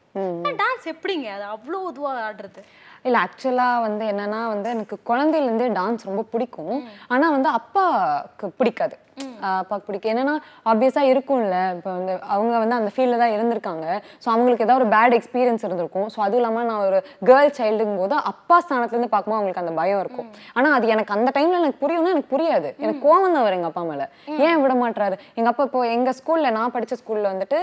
டான்ஸ் 0.63 0.85
எப்படிங்க? 0.93 1.29
அது 1.37 1.45
அவ்வளோ 1.55 1.79
இதுவா 1.91 2.11
ஆடுறது? 2.27 2.61
இல்ல 3.07 3.17
ஆக்சுவலா 3.25 3.69
வந்து 3.87 4.03
என்னன்னா 4.11 4.41
வந்து 4.53 4.69
எனக்கு 4.75 4.95
குழந்தையிலேருந்தே 5.09 5.71
டான்ஸ் 5.79 6.07
ரொம்ப 6.09 6.23
பிடிக்கும். 6.33 6.77
ஆனா 7.13 7.25
வந்து 7.37 7.49
அப்பாவுக்கு 7.59 8.47
பிடிக்காது. 8.59 8.95
அப்பாவுக்கு 9.49 9.87
பிடிக்கும். 9.87 10.11
என்னன்னா 10.13 10.35
ஆப்வியஸா 10.71 11.01
இருக்கும்ல. 11.11 11.57
இப்போ 11.75 11.89
வந்து 11.97 12.13
அவங்க 12.35 12.53
வந்து 12.63 12.75
அந்த 12.79 12.89
ஃபீல்டில் 12.95 13.21
தான் 13.23 13.33
இருந்திருக்காங்க. 13.35 13.85
ஸோ 14.23 14.27
அவங்களுக்கு 14.33 14.65
ஏதாவது 14.65 14.81
ஒரு 14.81 14.89
பேட் 14.95 15.15
எக்ஸ்பீரியன்ஸ் 15.17 15.65
இருந்திருக்கும். 15.67 16.07
ஸோ 16.13 16.17
அதுவும் 16.25 16.41
இல்லாமல் 16.41 16.67
நான் 16.69 16.83
ஒரு 16.87 16.99
கேர்ள் 17.29 17.51
சைல்டுங்கும் 17.59 18.01
போது 18.03 18.15
அப்பா 18.31 18.57
ஸ்தானத்துலேருந்து 18.65 19.11
பார்க்கும்போது 19.13 19.39
அவங்களுக்கு 19.39 19.63
அந்த 19.63 19.75
பயம் 19.81 20.01
இருக்கும். 20.03 20.27
ஆனா 20.57 20.67
அது 20.77 20.91
எனக்கு 20.95 21.15
அந்த 21.17 21.31
டைம்ல 21.37 21.61
எனக்கு 21.61 21.81
புரியும்னா 21.83 22.13
எனக்கு 22.15 22.33
புரியாது. 22.35 22.71
எனக்கு 22.83 23.01
கோவம் 23.07 23.35
தான் 23.35 23.45
வரும் 23.47 23.59
எங்க 23.59 23.71
அப்பா 23.71 23.83
மேல. 23.91 24.03
ஏன் 24.47 24.61
விட 24.63 24.75
மாட்டாரு 24.83 25.17
எங்க 25.39 25.49
அப்பா 25.53 25.65
இப்போ 25.69 25.81
எங்க 25.95 26.11
ஸ்கூல்ல 26.19 26.51
நான் 26.57 26.75
படிச்ச 26.75 26.95
ஸ்கூல்ல 27.03 27.25
வந்துட்டு 27.33 27.59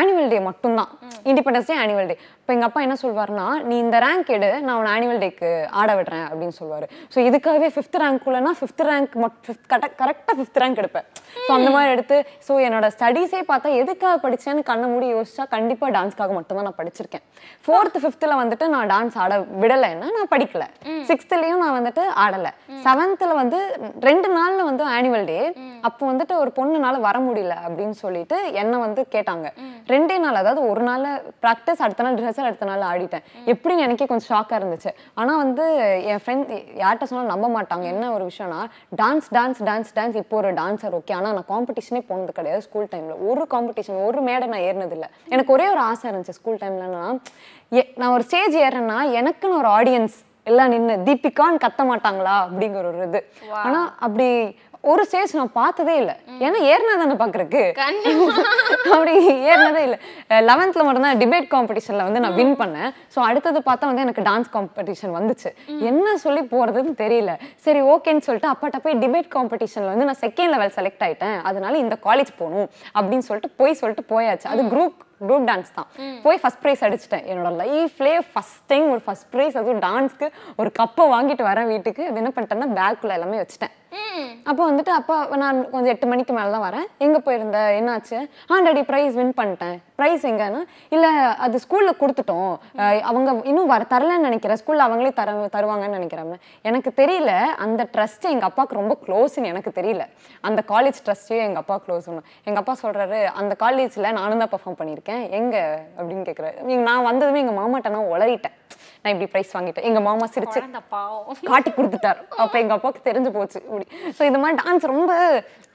ஆனுவல் 0.00 0.30
டே 0.34 0.40
மட்டும்தான். 0.50 0.92
இண்டிபெண்டன்ஸ் 1.32 1.70
டே 1.72 1.78
ஆனுவல் 1.84 2.10
டே 2.12 2.18
இப்போ 2.42 2.52
எங்க 2.56 2.66
அப்பா 2.68 2.80
என்ன 2.84 2.94
சொல்வாருன்னா 3.02 3.48
நீ 3.68 3.74
இந்த 3.86 3.96
ரேங்க் 4.06 4.30
எடு 4.36 4.48
நான் 4.66 4.76
உன் 4.78 4.92
ஆனுவல் 4.94 5.20
டேக்கு 5.24 5.50
ஆட 5.80 5.90
விடுறேன் 5.98 6.24
அப்படின்னு 6.28 6.54
சொல்லுவாரு 6.60 6.86
ஸோ 7.14 7.18
இதுக்காகவே 7.28 7.68
ஃபிஃப்த் 7.74 7.98
ரேங்க் 8.04 8.26
உள்ளனா 8.30 8.52
ஃபிஃப்த் 8.60 8.82
ரேங்க் 8.88 9.12
ஃபிஃப்த் 9.46 9.66
கரெக்டாக 9.72 10.36
ஃபிஃப்த் 10.38 10.60
ரேங்க் 10.62 10.80
எடுப்பேன். 10.82 11.06
ஸோ 11.44 11.50
அந்த 11.58 11.68
மாதிரி 11.74 11.90
எடுத்து 11.94 12.16
ஸோ 12.46 12.52
என்னோட 12.66 12.86
ஸ்டடீஸே 12.96 13.42
பார்த்தா 13.50 13.68
எதுக்காக 13.82 14.16
படிச்சேன்னு 14.24 14.62
கண்ணை 14.70 14.86
மூடி 14.92 15.06
யோசிச்சா 15.14 15.44
கண்டிப்பா 15.54 15.86
டான்ஸ்க்காக 15.96 16.32
மட்டும்தான் 16.38 16.68
நான் 16.68 16.78
படிச்சிருக்கேன். 16.80 17.24
ஃபோர்த்து 17.66 18.00
ஃபிஃப்த்தில் 18.02 18.38
வந்துட்டு 18.42 18.66
நான் 18.74 18.90
டான்ஸ் 18.94 19.16
ஆட 19.24 19.38
விடலைன்னா 19.62 20.08
நான் 20.18 20.32
படிக்கல. 20.34 20.66
சிக்ஸ்த்துலேயும் 21.10 21.62
நான் 21.64 21.76
வந்துட்டு 21.78 22.04
ஆடலை. 22.24 22.52
செவன்த்தில் 22.86 23.38
வந்து 23.42 23.60
ரெண்டு 24.08 24.30
நாள்ல 24.38 24.60
வந்து 24.70 24.84
ஆனுவல் 24.96 25.28
டே 25.32 25.40
அப்போ 25.88 26.02
வந்துட்டு 26.10 26.34
ஒரு 26.42 26.50
பொண்ணுனால 26.58 27.00
வர 27.06 27.16
முடியல 27.26 27.54
அப்படின்னு 27.66 27.96
சொல்லிட்டு 28.02 28.36
என்னை 28.62 28.78
வந்து 28.84 29.02
கேட்டாங்க. 29.14 29.46
ரெண்டே 29.92 30.16
நாள் 30.24 30.40
அதாவது 30.40 30.62
ஒரு 30.70 30.82
நாள் 30.88 31.06
ப்ராக்டிஸ் 31.44 31.82
அடுத்த 31.86 32.06
நாள் 32.06 32.18
ரிஹர்சல் 32.20 32.48
அடுத்த 32.50 32.68
நாள் 32.70 32.86
ஆடிட்டேன். 32.90 33.24
எப்படின்னு 33.52 33.84
எனக்கே 33.86 34.08
கொஞ்சம் 34.12 34.30
ஷாக்காக 34.32 34.60
இருந்துச்சு. 34.60 34.92
ஆனால் 35.20 35.40
வந்து 35.44 35.66
என் 36.12 36.22
ஃப்ரெண்ட் 36.24 36.50
யார்கிட்ட 36.82 37.08
சொன்னாலும் 37.10 37.32
நம்ப 37.34 37.48
மாட்டாங்க. 37.56 37.86
என்ன 37.94 38.10
ஒரு 38.16 38.26
விஷயம்னா 38.30 38.60
டான்ஸ் 39.02 39.30
டான்ஸ் 39.38 39.62
டான்ஸ் 39.70 39.92
டான்ஸ் 39.98 40.18
இப்போ 40.22 40.36
ஒரு 40.42 40.52
டான்ஸர் 40.62 40.98
ஓகே 41.00 41.16
ஆனால் 41.20 41.36
நான் 41.38 41.50
காம்படிஷனே 41.54 42.02
போனது 42.10 42.38
கிடையாது 42.40 42.66
ஸ்கூல் 42.68 42.90
டைமில் 42.94 43.22
ஒரு 43.30 43.46
காம்படிஷன் 43.54 44.02
ஒரு 44.08 44.20
மேடை 44.30 44.48
நான் 44.54 44.66
ஏறினதில்லை. 44.70 45.10
எனக்கு 45.34 45.54
ஒரே 45.58 45.68
ஒரு 45.76 45.82
ஆசை 45.90 46.04
இருந்துச்சு 46.10 46.38
ஸ்கூல் 46.40 46.60
டைம்லன்னா 46.64 47.04
நான் 48.00 48.12
ஒரு 48.16 48.24
ஸ்டேஜ் 48.28 48.54
ஏறேன்னா 48.66 48.96
எனக்குன்னு 49.20 49.58
ஒரு 49.62 49.68
ஆடியன்ஸ் 49.78 50.18
எல்லாம் 50.50 50.70
நின்று 50.72 50.94
தீபிகான்னு 51.06 51.62
கத்த 51.64 51.82
மாட்டாங்களா? 51.90 52.34
அப்படிங்கிற 52.44 52.84
ஒரு 52.90 53.00
இது. 53.08 53.20
ஆனா 53.66 53.80
அப்படி 54.06 54.26
ஒரு 54.90 55.02
ஸ்டேஜ் 55.08 55.32
நான் 55.38 55.52
பார்த்ததே 55.58 55.94
இல்லை. 56.02 56.14
ஏன்னா 56.44 56.58
ஏறினா 56.70 56.94
தானே 57.02 57.16
பார்க்கறக்கு 57.20 57.60
அப்படி 58.94 59.12
ஏறினதே 59.50 59.82
இல்லை. 59.88 59.98
லெவன்த்தில் 60.48 60.86
மட்டும்தான் 60.86 61.20
டிபேட் 61.22 61.46
காம்படிஷனில் 61.54 62.04
வந்து 62.06 62.22
நான் 62.24 62.36
வின் 62.38 62.56
பண்ணேன். 62.62 62.90
ஸோ 63.14 63.18
அடுத்தது 63.28 63.60
பார்த்தா 63.68 63.90
வந்து 63.90 64.04
எனக்கு 64.06 64.24
டான்ஸ் 64.30 64.50
காம்படிஷன் 64.56 65.14
வந்துச்சு. 65.18 65.50
என்ன 65.90 66.16
சொல்லி 66.24 66.42
போகிறதுன்னு 66.54 66.94
தெரியல. 67.04 67.34
சரி 67.66 67.82
ஓகேன்னு 67.94 68.26
சொல்லிட்டு 68.28 68.50
அப்பாட்ட 68.52 68.80
போய் 68.86 68.98
டிபேட் 69.04 69.30
காம்படிஷனில் 69.36 69.92
வந்து 69.92 70.08
நான் 70.08 70.20
செகண்ட் 70.24 70.52
லெவல் 70.54 70.74
செலக்ட் 70.78 71.04
ஆயிட்டேன். 71.08 71.38
அதனால 71.50 71.76
இந்த 71.84 71.98
காலேஜ் 72.08 72.32
போகணும் 72.40 72.68
அப்படின்னு 72.96 73.26
சொல்லிட்டு 73.28 73.50
போய் 73.60 73.80
சொல்லிட்டு 73.82 74.04
போயாச்சு. 74.12 74.48
அது 74.54 74.64
குரூப் 74.74 74.98
குரூப் 75.26 75.44
டான்ஸ் 75.50 75.74
தான். 75.76 75.88
போய் 76.24 76.40
ஃபர்ஸ்ட் 76.42 76.60
ப்ரைஸ் 76.62 76.82
அடிச்சிட்டேன். 76.86 77.24
என்னோட 77.32 77.50
லைஃப்லேயே 77.60 78.20
ஃபர்ஸ்ட் 78.32 78.62
டைம் 78.72 78.86
ஒரு 78.94 79.02
ஃபர்ஸ்ட் 79.04 79.28
ப்ரைஸ் 79.34 79.58
அதுவும் 79.60 79.82
டான்ஸ்க்கு 79.86 80.28
ஒரு 80.62 80.72
கப்பை 80.80 81.06
வாங்கிட்டு 81.14 81.46
வரேன் 81.50 81.70
வீட்டுக்கு. 81.74 82.02
அது 82.08 82.20
என்ன 82.22 82.32
பண்ணிட்டேன்னா 82.36 82.68
பேக்குள்ள 82.80 83.18
எல்லாமே 83.18 83.38
வச்சுட்டேன். 83.42 83.74
அப்போ 84.50 84.62
வந்துட்டு 84.68 84.92
அப்போ 84.98 85.14
நான் 85.42 85.58
கொஞ்சம் 85.72 85.92
எட்டு 85.92 86.06
மணிக்கு 86.10 86.32
மேலே 86.36 86.50
தான் 86.54 86.64
வரேன். 86.66 86.86
எங்கே 87.04 87.18
போயிருந்த? 87.26 87.58
என்னாச்சு? 87.78 88.18
ஆ 88.52 88.58
டாடி 88.66 88.82
ப்ரைஸ் 88.90 89.14
வின் 89.18 89.34
பண்ணிட்டேன். 89.40 89.76
ப்ரைஸ் 90.00 90.24
எங்கன்னா? 90.30 90.60
இல்லை 90.94 91.10
அது 91.44 91.56
ஸ்கூலில் 91.64 91.98
கொடுத்துட்டோம். 92.02 92.52
அவங்க 93.10 93.30
இன்னும் 93.50 93.70
வர 93.72 93.82
தரலன்னு 93.92 94.26
நினைக்கிறேன். 94.28 94.60
ஸ்கூலில் 94.62 94.86
அவங்களே 94.86 95.12
தர 95.20 95.34
தருவாங்கன்னு 95.56 95.98
நினைக்கிறேன் 95.98 96.32
எனக்கு 96.70 96.92
தெரியல 97.02 97.32
அந்த 97.66 97.82
ட்ரஸ்ட் 97.96 98.26
எங்கள் 98.34 98.48
அப்பாவுக்கு 98.50 98.80
ரொம்ப 98.80 98.96
க்ளோஸ்ன்னு 99.04 99.52
எனக்கு 99.52 99.72
தெரியல. 99.80 100.06
அந்த 100.50 100.62
காலேஜ் 100.72 101.00
ட்ரஸ்ட்டையும் 101.08 101.46
எங்கள் 101.48 101.62
அப்பா 101.64 101.78
க்ளோஸ் 101.86 102.08
எங்கள் 102.48 102.62
அப்பா 102.62 102.76
சொல்கிறாரு 102.84 103.20
அந்த 103.42 103.54
காலேஜில் 103.64 104.16
நானும் 104.20 104.42
தான் 104.44 104.52
பர்ஃபார்ம் 104.54 104.80
பண்ணியிருக்கேன். 104.80 105.22
எங்கே? 105.40 105.64
அப்படின்னு 105.98 106.26
கேட்குறாரு 106.30 106.80
நான் 106.90 107.08
வந்ததுமே 107.10 107.42
எங்கள் 107.44 107.60
மாமாட்ட 107.60 107.96
நான் 107.96 108.12
உளறிட்டேன். 108.14 108.56
நான் 109.02 109.12
இப்படி 109.14 109.28
ப்ரைஸ் 109.32 109.52
வாங்கிட்டேன். 109.56 109.86
எங்கள் 109.88 110.04
மாமா 110.08 110.26
சிரிச்சு 110.34 110.60
காட்டி 111.50 111.70
கொடுத்துட்டாரு. 111.70 112.20
அப்ப 112.42 112.54
எங்க 112.58 112.74
அப்பாவுக்கு 112.76 113.06
தெரிஞ்சு 113.10 113.30
போச்சு. 113.36 113.58
இப்படி. 113.68 113.86
ஸோ 114.18 114.22
இந்த 114.30 114.38
மாதிரி 114.42 114.56
டான்ஸ் 114.60 114.86
ரொம்ப 114.94 115.12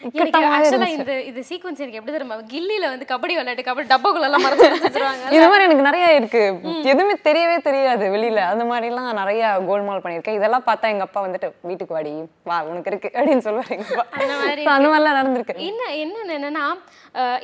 இந்த 0.01 1.13
இது 1.29 1.39
சீக்வன்ஸ் 1.49 1.79
எனக்கு 1.83 1.99
எப்படி 1.99 2.13
தெரியுமா? 2.15 2.35
கில்லில 2.53 2.85
வந்து 2.93 3.05
கபடி 3.11 3.33
விளையாட்டு 3.37 3.65
கபடி 3.69 3.85
டப்பாக்குள்ள 3.91 4.27
எல்லாம் 4.29 4.43
மறந்து 4.45 4.65
வச்சிருவாங்க 4.85 5.31
இந்த 5.35 5.47
மாதிரி 5.51 5.65
எனக்கு 5.67 5.87
நிறைய 5.89 6.07
இருக்கு. 6.19 6.43
எதுவுமே 6.91 7.15
தெரியவே 7.27 7.57
தெரியாது 7.67 8.05
வெளியில. 8.15 8.41
அந்த 8.53 8.63
மாதிரி 8.71 8.89
எல்லாம் 8.91 9.09
நிறைய 9.21 9.41
கோல்மால் 9.69 10.03
பண்ணியிருக்கேன். 10.03 10.37
இதெல்லாம் 10.39 10.65
பார்த்தா 10.69 10.91
எங்க 10.93 11.05
அப்பா 11.07 11.21
வந்துட்டு 11.25 11.49
வீட்டுக்கு 11.69 11.95
வாடி 11.97 12.13
வா 12.49 12.57
உனக்கு 12.71 12.91
இருக்கு 12.93 13.11
அப்படின்னு 13.17 13.45
சொல்லுவாரு 13.47 13.73
எங்க 13.77 13.87
அப்பா. 13.89 14.05
அந்த 14.19 14.33
மாதிரி 14.41 14.63
So, 14.67 14.71
அந்த 14.77 14.89
மாதிரிலாம் 14.91 15.19
நடந்திருக்கு. 15.19 15.55
என்ன 15.69 15.83
என்ன 16.03 16.33
என்னன்னா 16.37 16.65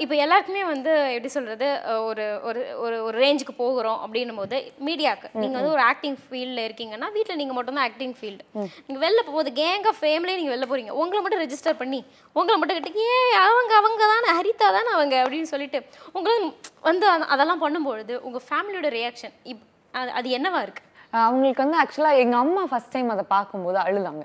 இப்போ 0.03 0.15
எல்லாருக்குமே 0.23 0.63
வந்து 0.71 0.91
எப்படி 1.15 1.29
சொல்றது 1.35 1.67
ஒரு 2.07 2.25
ஒரு 2.49 2.61
ஒரு 2.83 2.95
ஒரு 3.07 3.15
ரேஞ்சுக்கு 3.23 3.53
போகிறோம் 3.61 3.99
அப்படின்னும் 4.05 4.39
போது 4.41 4.57
மீடியாக்கு 4.87 5.27
நீங்க 5.41 5.55
வந்து 5.59 5.73
ஒரு 5.77 5.83
ஆக்டிங் 5.91 6.17
ஃபீல்டில் 6.25 6.63
இருக்கீங்கன்னா 6.67 7.07
வீட்டில் 7.17 7.39
நீங்க 7.41 7.53
மட்டும் 7.57 7.77
தான் 7.77 7.85
ஆக்டிங் 7.89 8.15
ஃபீல்டு 8.19 8.43
நீங்க 8.87 8.99
வெளில 9.05 9.19
போகும்போது 9.25 9.53
கேங் 9.61 9.87
ஆஃப் 9.91 10.01
ஃபேம்லேயே 10.03 10.37
நீங்க 10.39 10.51
வெளில 10.53 10.67
போறீங்க. 10.71 10.93
உங்களை 11.03 11.21
மட்டும் 11.23 11.43
ரெஜிஸ்டர் 11.45 11.79
பண்ணி 11.81 11.99
உங்களை 12.43 12.57
மட்டும் 12.59 12.79
கிட்ட 12.79 13.03
ஏ 13.05 13.17
அவங்க 13.41 13.73
அவங்க 13.79 14.05
தானே 14.05 14.31
ஹரிதா 14.37 14.67
தானே 14.77 14.89
அவங்க? 14.95 15.15
அப்படின்னு 15.23 15.51
சொல்லிட்டு 15.51 15.79
உங்களை 16.13 16.35
வந்து 16.83 17.05
அதெல்லாம் 17.33 17.63
பண்ணும்பொழுது 17.65 18.15
உங்கள் 18.21 18.45
ஃபேமிலியோட 18.47 18.89
ரியாக்ஷன் 18.95 19.35
இப் 19.51 19.63
அது 19.93 20.11
அது 20.19 20.29
என்னவா 20.37 20.61
இருக்குது 20.65 20.89
அவங்களுக்கு 21.23 21.63
வந்து 21.63 21.79
ஆக்சுவலாக 21.81 22.21
எங்கள் 22.21 22.39
அம்மா 22.39 22.61
ஃபஸ்ட் 22.69 22.93
டைம் 22.93 23.09
அதை 23.09 23.25
பார்க்கும்போது 23.29 23.77
அழுதாங்க. 23.83 24.23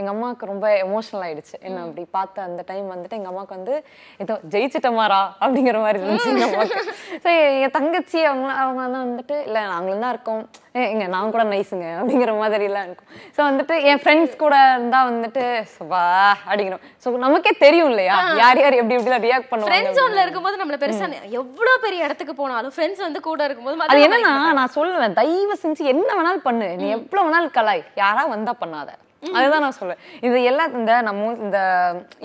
எங்க 0.00 0.10
அம்மாவுக்கு 0.14 0.50
ரொம்ப 0.52 0.66
எமோஷனல் 0.84 1.24
ஆயிடுச்சு. 1.26 1.56
என்ன 1.68 1.82
அப்படி 1.86 2.02
பார்த்த 2.16 2.46
அந்த 2.48 2.62
டைம் 2.70 2.86
வந்துட்டு 2.94 3.18
எங்க 3.18 3.30
அம்மாவுக்கு 3.32 3.56
வந்து 3.58 3.74
ஏதோ 4.24 4.34
ஜெயிச்சிட்டமாரா 4.54 5.20
அப்படிங்கிற 5.42 5.78
மாதிரி 5.84 6.00
இருந்துச்சு 6.00 6.30
எங்க 6.34 6.46
அம்மாவுக்கு. 6.48 6.82
ஸோ 7.24 7.28
என் 7.64 7.74
தங்கச்சி 7.78 8.18
அவங்க 8.30 8.48
அவங்க 8.62 8.80
வந்து 8.86 9.00
வந்துட்டு 9.04 9.36
இல்லை 9.48 9.62
நாங்களும் 9.74 10.04
தான் 10.06 10.14
இருக்கோம். 10.16 10.42
எங்க 10.92 11.04
நான் 11.14 11.32
கூட 11.34 11.44
நைஸுங்க 11.52 11.86
அப்படிங்கிற 11.98 12.32
மாதிரிலாம் 12.40 12.86
இருக்கும். 12.88 13.08
ஸோ 13.36 13.40
வந்துட்டு 13.48 13.74
என் 13.90 14.00
ஃப்ரெண்ட்ஸ் 14.02 14.36
கூட 14.44 14.56
இருந்தா 14.74 15.00
வந்துட்டு 15.10 15.44
வா 15.92 16.04
அப்படிங்கிறோம் 16.48 16.84
ஸோ 17.04 17.16
நமக்கே 17.26 17.52
தெரியும் 17.64 17.90
இல்லையா? 17.92 18.16
யார் 18.42 18.62
யார் 18.62 18.78
எப்படி 18.80 18.96
எப்படிலாம் 18.98 19.26
ரியாக்ட் 19.28 19.50
பண்ணுவாங்க 19.50 19.72
ஃப்ரெண்ட் 19.72 19.96
ஜோன்ல 19.98 20.24
இருக்கும்போது 20.26 20.60
நம்மள 20.60 20.78
பெருசா 20.84 21.08
எவ்வளவு 21.40 21.82
பெரிய 21.86 22.06
இடத்துக்கு 22.08 22.36
போனாலும் 22.42 22.74
ஃப்ரெண்ட்ஸ் 22.76 23.04
வந்து 23.06 23.22
கூட 23.28 23.42
இருக்கும்போது 23.48 23.90
அது 23.92 24.06
என்னன்னா 24.06 24.32
நான் 24.60 24.74
சொல்லுவேன் 24.78 25.18
தயவு 25.20 25.56
செஞ்சு 25.64 25.90
என்ன 25.94 26.08
வேணாலும் 26.18 26.46
பண்ணு. 26.48 26.70
நீ 26.80 26.88
எவ்வளவு 26.96 27.26
வேணாலும் 27.26 27.54
கலாய். 27.58 27.84
யாரா 28.02 28.24
வந்தா 28.34 28.54
பண்ணாத. 28.62 28.90
அதுதான் 29.22 29.62
நான் 29.64 29.76
சொல்லுவேன் 29.78 30.00
இது 30.26 30.36
எல்லாம் 30.50 30.74
இந்த 30.78 30.92
நம்ம 31.06 31.30
இந்த 31.44 31.58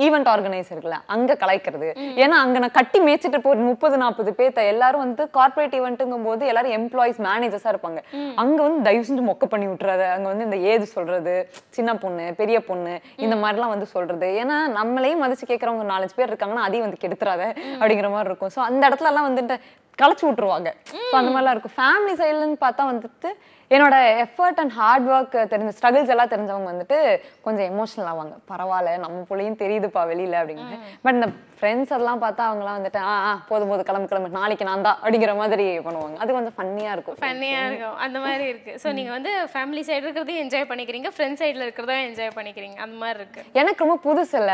ஈவெண்ட் 0.05 0.29
ஆர்கனைசர் 0.33 0.73
இருக்குல்ல 0.75 0.99
அங்க 1.13 1.37
கலாய்க்கிறது. 1.41 1.89
ஏன்னா 2.23 2.35
அங்க 2.43 2.57
நான் 2.63 2.75
கட்டி 2.77 2.99
மேய்ச்சிட்டு 3.05 3.39
போ 3.45 3.51
முப்பது 3.69 3.95
நாற்பது 4.03 4.31
பேர்த்த 4.39 4.67
எல்லாரும் 4.73 5.03
வந்து 5.05 5.23
கார்ப்பரேட் 5.37 5.75
ஈவெண்ட்டுங்கும் 5.79 6.27
போது 6.29 6.43
எல்லாரும் 6.51 6.75
எம்ப்ளாயிஸ் 6.79 7.19
மேனேஜர்ஸா 7.27 7.71
இருப்பாங்க. 7.73 8.01
அங்க 8.43 8.59
வந்து 8.65 8.81
தயவு 8.87 9.07
செஞ்சு 9.09 9.23
மொக்க 9.29 9.47
பண்ணி 9.53 9.67
விட்டுறாத. 9.71 10.03
அங்க 10.15 10.27
வந்து 10.33 10.47
இந்த 10.49 10.59
ஏது 10.73 10.87
சொல்றது? 10.95 11.35
சின்ன 11.77 11.95
பொண்ணு 12.03 12.27
பெரிய 12.41 12.59
பொண்ணு 12.69 12.95
இந்த 13.25 13.37
மாதிரிலாம் 13.43 13.73
வந்து 13.75 13.89
சொல்றது. 13.95 14.29
ஏன்னா 14.43 14.59
நம்மளையும் 14.79 15.23
மதிச்சு 15.25 15.51
கேட்கறவங்க 15.51 15.87
நாலஞ்சு 15.93 16.17
பேர் 16.19 16.31
இருக்காங்கன்னா 16.31 16.67
அதையும் 16.67 16.87
வந்து 16.87 17.03
கெடுத்துறாத 17.05 17.43
அப்படிங்கிற 17.79 18.09
மாதிரி 18.15 18.31
இருக்கும். 18.31 18.53
ஸோ 18.57 18.61
அந்த 18.69 18.83
இடத்துல 18.89 19.11
எல்லாம் 19.13 19.29
வந்துட்டு 19.29 19.57
களைச்சு 20.01 20.25
விட்டுருவாங்க. 20.27 20.69
ஸோ 20.91 21.15
அந்த 21.21 21.31
மாதிரிலாம் 21.33 21.55
இருக்கும். 21.55 21.77
ஃபேமிலி 21.79 22.13
சைட்லன்னு 22.21 22.63
பார்த்தா 22.65 22.85
வந்துட்டு 22.91 23.31
என்னோட 23.71 23.95
எஃபர்ட் 24.23 24.59
அண்ட் 24.61 24.73
ஹார்ட் 24.79 25.07
ஒர்க் 25.13 25.35
தெரிஞ்ச 25.51 25.71
ஸ்ட்ரகிள்ஸ் 25.75 26.11
எல்லாம் 26.13 26.31
தெரிஞ்சவங்க 26.33 26.67
வந்துட்டு 26.71 26.97
கொஞ்சம் 27.45 27.67
எமோஷனல் 27.71 28.09
ஆவாங்க. 28.11 28.33
பரவாயில்ல 28.51 28.91
நம்ம 29.03 29.21
பிள்ளையும் 29.29 29.57
தெரியுதுப்பா 29.61 30.01
வெளியில 30.11 30.39
அப்படிங்கிற 30.41 30.77
பட் 31.03 31.17
இந்த 31.17 31.29
ஃப்ரெண்ட்ஸ் 31.57 31.93
அதெல்லாம் 31.95 32.21
பார்த்தா 32.23 32.43
அவங்கலாம் 32.49 32.77
வந்துட்டு 32.79 32.99
ஆ 33.11 33.13
ஆ 33.27 33.31
போதும் 33.49 33.69
போதும் 33.71 33.87
கிளம்பு 33.89 34.09
கிளம்பு 34.11 34.29
நாளைக்கு 34.39 34.67
நான் 34.69 34.85
தான் 34.87 34.97
அப்படிங்கிற 35.03 35.33
மாதிரி 35.41 35.65
பண்ணுவாங்க. 35.85 36.17
அது 36.23 36.35
கொஞ்சம் 36.37 36.55
ஃபன்னியாக 36.57 36.95
இருக்கும். 36.95 37.17
ஃபன்னியா 37.23 37.61
இருக்கும். 37.69 37.95
அந்த 38.05 38.17
மாதிரி 38.25 38.45
இருக்கு. 38.51 38.73
சோ 38.83 38.93
நீங்க 38.97 39.11
வந்து 39.17 39.31
ஃபேமிலி 39.53 39.83
சைடு 39.89 40.03
இருக்கிறதையும் 40.05 40.43
என்ஜாய் 40.45 40.67
பண்ணிக்கிறீங்க 40.71 41.11
ஃப்ரெண்ட் 41.15 41.39
சைடுல 41.41 41.65
இருக்கிறதையும் 41.67 42.07
என்ஜாய் 42.09 42.35
பண்ணிக்கிறீங்க. 42.37 42.77
அந்த 42.85 42.97
மாதிரி 43.03 43.19
இருக்கு. 43.21 43.43
எனக்கு 43.61 43.83
ரொம்ப 43.85 43.97
புதுசு 44.07 44.35
இல்ல. 44.41 44.53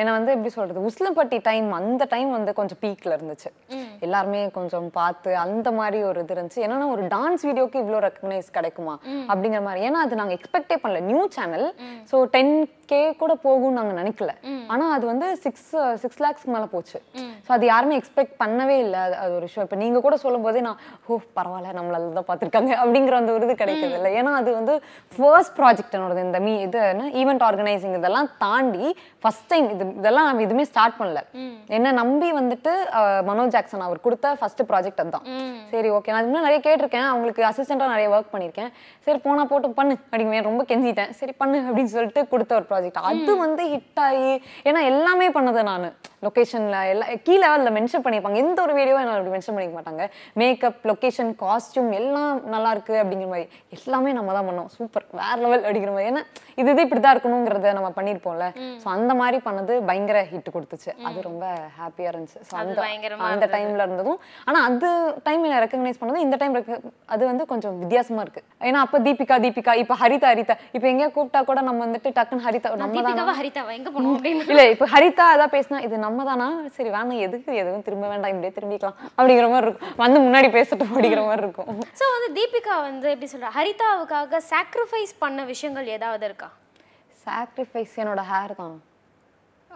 ஏன்னா 0.00 0.10
வந்து 0.18 0.34
எப்படி 0.36 0.52
சொல்றது 0.58 0.86
உஸ்லம்பட்டி 0.90 1.40
டைம் 1.50 1.70
அந்த 1.80 2.04
டைம் 2.14 2.30
வந்து 2.38 2.54
கொஞ்சம் 2.60 2.82
பீக்ல 2.84 3.16
இருந்துச்சு. 3.18 3.50
எல்லாருமே 4.08 4.42
கொஞ்சம் 4.44 4.63
பார்த்து 4.98 5.30
அந்த 5.44 5.68
மாதிரி 5.78 5.98
ஒரு 6.10 6.20
இது 6.24 6.34
இருந்துச்சு. 6.36 6.64
என்னன்னா 6.66 6.88
ஒரு 6.94 7.02
டான்ஸ் 7.14 7.44
வீடியோக்கு 7.48 7.82
இவ்வளோ 7.84 8.00
ரெக்கக்னைஸ் 8.06 8.48
கிடைக்குமா? 8.56 8.94
அப்படிங்கிற 9.30 9.62
மாதிரி. 9.66 9.82
ஏன்னா 9.88 10.00
அது 10.06 10.20
நாங்க 10.20 10.34
எக்ஸ்பெக்டே 10.38 10.78
பண்ணல. 10.84 11.02
New 11.10 11.22
channel 11.36 11.66
so 12.12 12.18
ten 12.36 12.54
K 12.92 13.00
கூட 13.20 13.32
போகும்னு 13.44 13.78
நாங்க 13.78 13.92
நினைக்கல. 14.00 14.32
ஆனா 14.72 14.86
அது 14.96 15.04
வந்து 15.12 15.26
சிக்ஸ் 15.44 15.70
சிக்ஸ் 16.02 16.20
லேக்ஸ்க்கு 16.24 16.54
மேல 16.54 16.66
போச்சு. 16.74 16.98
ஸோ 17.46 17.50
அது 17.56 17.64
யாருமே 17.72 17.98
எக்ஸ்பெக்ட் 18.00 18.34
பண்ணவே 18.42 18.76
இல்லை. 18.86 19.02
அது 19.22 19.32
ஒரு 19.38 19.46
விஷயம். 19.48 19.66
இப்போ 19.68 19.78
நீங்க 19.84 20.00
கூட 20.06 20.16
சொல்லும் 20.24 20.44
போதே 20.46 20.62
நான் 20.68 20.80
ஓ 21.08 21.18
பரவாயில்ல. 21.38 21.72
நம்மளால 21.78 22.12
தான் 22.18 22.28
பார்த்துருக்காங்க. 22.30 22.72
அப்படிங்கிற 22.82 23.14
அந்த 23.20 23.32
ஒரு 23.36 23.46
இது 23.48 23.54
கிடைக்குது 23.62 23.94
இல்லை. 23.98 24.10
ஏன்னா 24.20 24.32
அது 24.40 24.50
வந்து 24.58 24.74
ஃபர்ஸ்ட் 25.16 25.54
ப்ராஜெக்ட் 25.60 25.96
என்னோடது. 25.98 26.26
இந்த 26.28 26.40
மீ 26.46 26.52
இது 26.66 26.78
என்ன 26.92 27.08
ஈவெண்ட் 27.22 27.44
ஆர்கனைசிங் 27.48 27.96
இதெல்லாம் 28.00 28.28
தாண்டி 28.44 28.86
ஃபர்ஸ்ட் 29.22 29.48
டைம் 29.52 29.66
இது 29.74 29.84
இதெல்லாம் 30.00 30.28
நம்ம 30.28 30.44
எதுவுமே 30.46 30.64
ஸ்டார்ட் 30.70 30.98
பண்ணல. 31.00 31.22
என்ன 31.76 31.92
நம்பி 32.00 32.28
வந்துட்டு 32.40 32.72
மனோஜ் 33.30 33.54
ஜாக்சன் 33.56 33.86
அவர் 33.88 34.04
கொடுத்த 34.04 34.34
ஃபர்ஸ்ட் 34.54 34.70
ப்ராஜெக்ட் 34.70 35.00
அதுதான். 35.02 35.26
சரி 35.72 35.88
ஓகே 35.96 36.12
நான் 36.14 36.26
இன்னும் 36.28 36.46
நிறைய 36.46 36.58
கேட்டிருக்கேன். 36.66 37.06
அவங்களுக்கு 37.12 37.42
அசிஸ்டண்டா 37.50 37.86
நிறைய 37.92 38.08
ஒர்க் 38.14 38.32
பண்ணியிருக்கேன். 38.34 38.70
சரி 39.06 39.18
போனா 39.26 39.42
போட்டு 39.52 39.68
பண்ணு. 39.78 39.94
அப்படிங்க 40.10 40.40
ரொம்ப 40.48 40.62
கெஞ்சிட்டேன். 40.70 41.12
சரி 41.20 41.32
பண்ணு 41.42 41.58
அப்படின்னு 41.68 41.92
சொல்லிட்டு 41.94 42.22
கொடுத்த 42.32 42.54
ஒரு 42.58 42.66
ப்ராஜெக்ட் 42.70 43.00
அது 43.10 43.32
வந்து 43.44 43.62
ஹிட் 43.72 44.00
ஆகி 44.06 44.32
ஏன்னா 44.68 44.82
எல்லாமே 44.92 45.28
பண்ணது 45.38 45.62
நான். 45.70 45.86
லொகேஷன்ல 46.26 46.76
எல்லா 46.92 47.06
கீழே 47.26 47.46
அதில் 47.54 47.74
மென்ஷன் 47.76 48.02
பண்ணியிருப்பாங்க. 48.04 48.38
எந்த 48.44 48.58
ஒரு 48.66 48.74
வீடியோ 48.78 48.94
என்ன 49.00 49.16
அப்படி 49.16 49.32
மென்ஷன் 49.34 49.56
பண்ணிக்க 49.56 49.74
மாட்டாங்க. 49.78 50.04
மேக்கப் 50.40 50.78
லொகேஷன் 50.90 51.32
காஸ்டியூம் 51.42 51.90
எல்லாம் 52.00 52.38
நல்லா 52.54 52.70
இருக்கு 52.76 52.94
அப்படிங்கிற 53.02 53.28
மாதிரி. 53.32 53.46
எல்லாமே 53.76 54.12
நம்ம 54.18 54.32
தான் 54.36 54.48
பண்ணோம். 54.50 54.70
சூப்பர் 54.76 55.06
வேற 55.20 55.36
லெவல் 55.44 55.64
அப்படிங்கிற 55.66 55.92
மாதிரி. 55.96 56.10
ஏன்னா 56.12 56.22
இது 56.60 56.68
இது 56.74 56.84
இப்படி 56.86 57.02
தான் 57.06 57.14
இருக்கணுங்கிறத 57.16 57.74
நம்ம 57.78 57.90
பண்ணியிருப்போம்ல. 57.98 58.46
ஸோ 58.84 58.88
அந்த 58.96 59.12
மாதிரி 59.20 59.40
பண்ணது 59.48 59.74
பயங்கர 59.90 60.22
ஹிட் 60.32 60.50
கொடுத்துச்சு. 60.56 60.90
அது 61.08 61.26
ரொம்ப 61.28 61.44
ஹாப்பியா 61.80 62.10
இருந்துச்சு. 62.12 62.40
ஸோ 62.48 62.54
அந்த 63.32 63.48
டைம்ல 63.56 63.84
இருந்ததும் 63.86 64.18
ஆனா 64.48 64.58
அது 64.68 64.88
டைம் 65.26 65.42
என்ன 65.46 65.58
ரெக்கக்னைஸ் 65.64 65.98
பண்ணது 66.00 66.24
இந்த 66.24 66.36
டைம் 66.40 66.54
அது 67.14 67.22
வந்து 67.30 67.44
கொஞ்சம் 67.52 67.76
வித்தியாசமா 67.82 68.22
இருக்கு. 68.24 68.40
ஏன்னா 68.68 68.80
அப்ப 68.86 68.98
தீபிகா 69.06 69.36
தீபிகா 69.44 69.72
இப்ப 69.82 69.96
ஹரிதா 70.02 70.28
ஹரிதா. 70.32 70.54
இப்ப 70.76 70.84
எங்கேயா 70.92 71.08
கூப்பிட்டா 71.16 71.40
கூட 71.50 71.60
நம்ம 71.68 71.82
வந்துட்டு 71.86 72.10
டக்குன்னு 72.18 72.46
ஹரிதா 72.46 72.72
நம்ம 72.82 73.02
தானா? 73.08 73.34
ஹரிதாவா? 73.40 73.72
எங்க 73.78 73.90
போனோம் 73.94 74.28
இல்ல 74.52 74.64
இப்ப 74.74 74.88
ஹரிதா 74.94 75.26
அதான் 75.34 75.54
பேசினா 75.56 75.80
இது 75.88 75.98
நம்ம 76.06 76.24
தானா? 76.30 76.48
சரி 76.78 76.90
வேணாம் 76.96 77.24
எதுக்கு 77.28 77.52
எதுவும் 77.62 77.86
திரும்ப 77.88 78.04
வேண்டாம் 78.12 78.32
இப்படியே 78.34 78.54
திரும்பிக்கலாம் 78.58 78.98
அப்படிங்கிற 79.16 79.48
மாதிரி 79.54 79.68
இருக்கும். 79.68 79.94
வந்து 80.04 80.20
முன்னாடி 80.26 80.50
பேசட்டும் 80.58 80.92
அப்படிங்கிற 80.92 81.24
மாதிரி 81.30 81.44
இருக்கும். 81.46 81.70
ஸோ 82.00 82.06
வந்து 82.16 82.30
தீபிகா 82.40 82.76
வந்து 82.88 83.08
எப்படி 83.14 83.30
சொல்ற 83.34 83.50
ஹரிதாவுக்காக 83.58 84.42
சாக்ரிஃபைஸ் 84.52 85.14
பண்ண 85.24 85.44
விஷயங்கள் 85.52 85.94
ஏதாவது 85.98 86.26
இருக்கா? 86.30 86.50
சாக்ரிஃபைஸ் 87.26 87.94
என்னோட 88.02 88.22
ஹேர் 88.32 88.54
தான். 88.62 88.74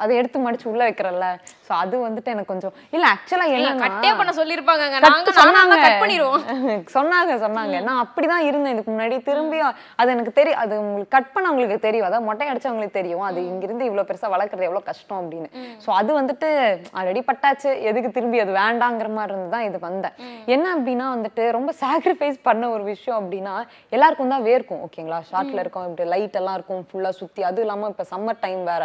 அதை 0.05 0.13
எடுத்து 0.21 0.39
மடிச்சு 0.47 0.67
உள்ள 0.73 0.83
வைக்கிறல்ல. 0.89 1.27
சோ 1.67 1.73
அது 1.83 1.97
வந்துட்டு 2.07 2.33
எனக்கு 2.35 2.51
கொஞ்சம் 2.53 2.75
இல்ல 2.97 3.05
ஆக்சுவலா 3.15 3.73
கட்டே 3.85 4.11
பண்ண 4.19 4.33
சொல்லிருப்பாங்க 4.41 4.85
நாங்க 5.07 5.33
சொன்னாங்க. 5.41 5.77
கட் 5.87 6.03
பண்ணிடுவோம். 6.03 6.45
சொன்னாங்க 6.97 7.33
சொன்னாங்க. 7.45 7.77
நான் 7.89 8.03
அப்படிதான் 8.05 8.45
இருந்தேன். 8.49 8.75
இதுக்கு 8.75 8.93
முன்னாடி 8.95 9.17
திரும்பி 9.29 9.59
அது 10.01 10.09
எனக்கு 10.17 10.33
தெரியும் 10.39 10.61
அது 10.63 10.75
உங்களுக்கு 10.85 11.15
கட் 11.17 11.33
பண்ண 11.35 11.51
உங்களுக்கு 11.53 11.79
தெரியும். 11.87 12.07
அதாவது 12.09 12.27
மொட்டை 12.29 12.49
அடிச்சவங்களுக்கு 12.53 12.99
தெரியும். 13.01 13.25
அது 13.31 13.41
இங்கிருந்து 13.51 13.89
இவ்வளவு 13.89 14.09
பெருசா 14.11 14.31
வளர்க்கறது 14.37 14.69
எவ்வளவு 14.69 14.89
கஷ்டம் 14.91 15.21
அப்படின்னு. 15.23 15.51
சோ 15.85 15.91
அது 16.01 16.11
வந்துட்டு 16.21 16.51
ஆல்ரெடி 16.99 17.23
பட்டாச்சு. 17.31 17.71
எதுக்கு 17.91 18.11
திரும்பி 18.19 18.41
அது 18.45 18.55
வேண்டாங்கிற 18.63 19.11
மாதிரி 19.19 19.35
இருந்து 19.35 19.55
தான் 19.57 19.67
இது 19.69 19.81
வந்தேன். 19.89 20.17
என்ன 20.55 20.67
அப்படின்னா 20.77 21.09
வந்துட்டு 21.17 21.45
ரொம்ப 21.59 21.71
சாக்ரிஃபைஸ் 21.83 22.39
பண்ண 22.49 22.65
ஒரு 22.77 22.85
விஷயம் 22.93 23.19
அப்படின்னா 23.21 23.55
எல்லாருக்கும் 23.97 24.35
தான் 24.35 24.47
வேர்க்கும் 24.49 24.83
ஓகேங்களா 24.87 25.21
ஷார்ட்ல 25.31 25.63
இருக்கும் 25.65 25.87
இப்படி 25.91 26.09
லைட் 26.15 26.39
எல்லாம் 26.43 26.57
இருக்கும் 26.59 26.83
ஃபுல்லா 26.91 27.13
சுத்தி. 27.21 27.41
அதுவும் 27.49 27.67
இல்லாம 27.67 27.89
இப்ப 27.95 28.07
சம்மர் 28.13 28.43
டைம் 28.47 28.63
வேற. 28.73 28.85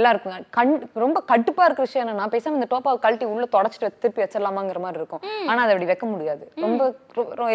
எல்லாருக்கும் 0.00 0.36
கண் 0.56 0.74
ரொம்ப 1.04 1.18
கடுப்பா 1.30 1.64
இருக்கிற 1.66 1.86
விஷயம் 1.86 2.04
என்னன்னா 2.04 2.26
பேசாம 2.34 2.58
இந்த 2.58 2.68
டோப்பாவை 2.72 2.98
கழட்டி 3.04 3.26
உள்ள 3.32 3.46
தொடச்சிட்டு 3.56 3.88
திருப்பி 4.02 4.22
வச்சிடலாமாங்கிற 4.22 4.80
மாதிரி 4.84 5.00
இருக்கும். 5.02 5.22
ஆனா 5.48 5.58
அதை 5.62 5.72
அப்படி 5.74 5.88
வைக்க 5.90 6.06
முடியாது. 6.12 6.44
ரொம்ப 6.64 6.84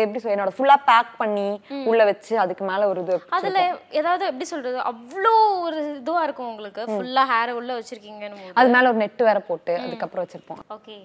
எப்படி 0.04 0.20
சொல்ல 0.22 0.36
என்னோட 0.36 0.54
ஃபுல்லா 0.58 0.76
பேக் 0.90 1.12
பண்ணி 1.22 1.48
உள்ள 1.92 2.02
வச்சு 2.10 2.34
அதுக்கு 2.44 2.64
மேல 2.70 2.88
ஒரு 2.92 3.02
இது 3.06 3.16
அதுல 3.38 3.60
ஏதாவது 4.00 4.24
எப்படி 4.30 4.48
சொல்றது? 4.54 4.78
அவ்வளோ 4.92 5.34
ஒரு 5.66 5.80
இதுவா 5.98 6.22
இருக்கும் 6.28 6.50
உங்களுக்கு? 6.52 6.84
ஃபுல்லா 6.94 7.24
ஹேர் 7.32 7.52
உள்ள 7.60 7.72
வச்சிருக்கீங்கன்னு. 7.80 8.48
அது 8.62 8.70
மேல 8.76 8.92
ஒரு 8.92 9.00
நெட் 9.04 9.24
வேற 9.30 9.40
போட்டு 9.50 9.76
அதுக்கப்புறம் 9.86 10.26
வச்சிருப்போம். 10.26 10.62
ஓகே. 10.78 10.98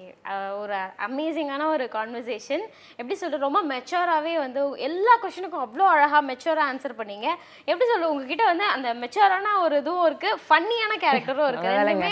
ஒரு 0.62 0.78
அமேசிங்கான 1.08 1.68
ஒரு 1.74 1.86
கான்வர்சேஷன் 1.96 2.64
எப்படி 2.98 3.18
சொல்றது? 3.22 3.44
ரொம்ப 3.46 3.62
மெச்சூராகவே 3.72 4.34
வந்து 4.44 4.62
எல்லா 4.88 5.16
கொஷனுக்கும் 5.24 5.64
அவ்வளோ 5.66 5.86
அழகா 5.94 6.20
மெச்சூராக 6.30 6.68
ஆன்சர் 6.70 6.98
பண்ணீங்க. 7.00 7.28
எப்படி 7.70 7.88
சொல்றது? 7.90 8.12
உங்ககிட்ட 8.14 8.46
வந்து 8.52 8.66
அந்த 8.74 8.88
மெச்சூரான 9.02 9.54
ஒரு 9.64 9.76
இதுவும் 9.82 10.06
இருக்கு 10.10 10.30
ஃபன்னியான 10.48 10.92
கேரக்டரும் 11.04 11.48
இருக்கு. 11.52 11.72
வேலைங்க. 11.76 12.08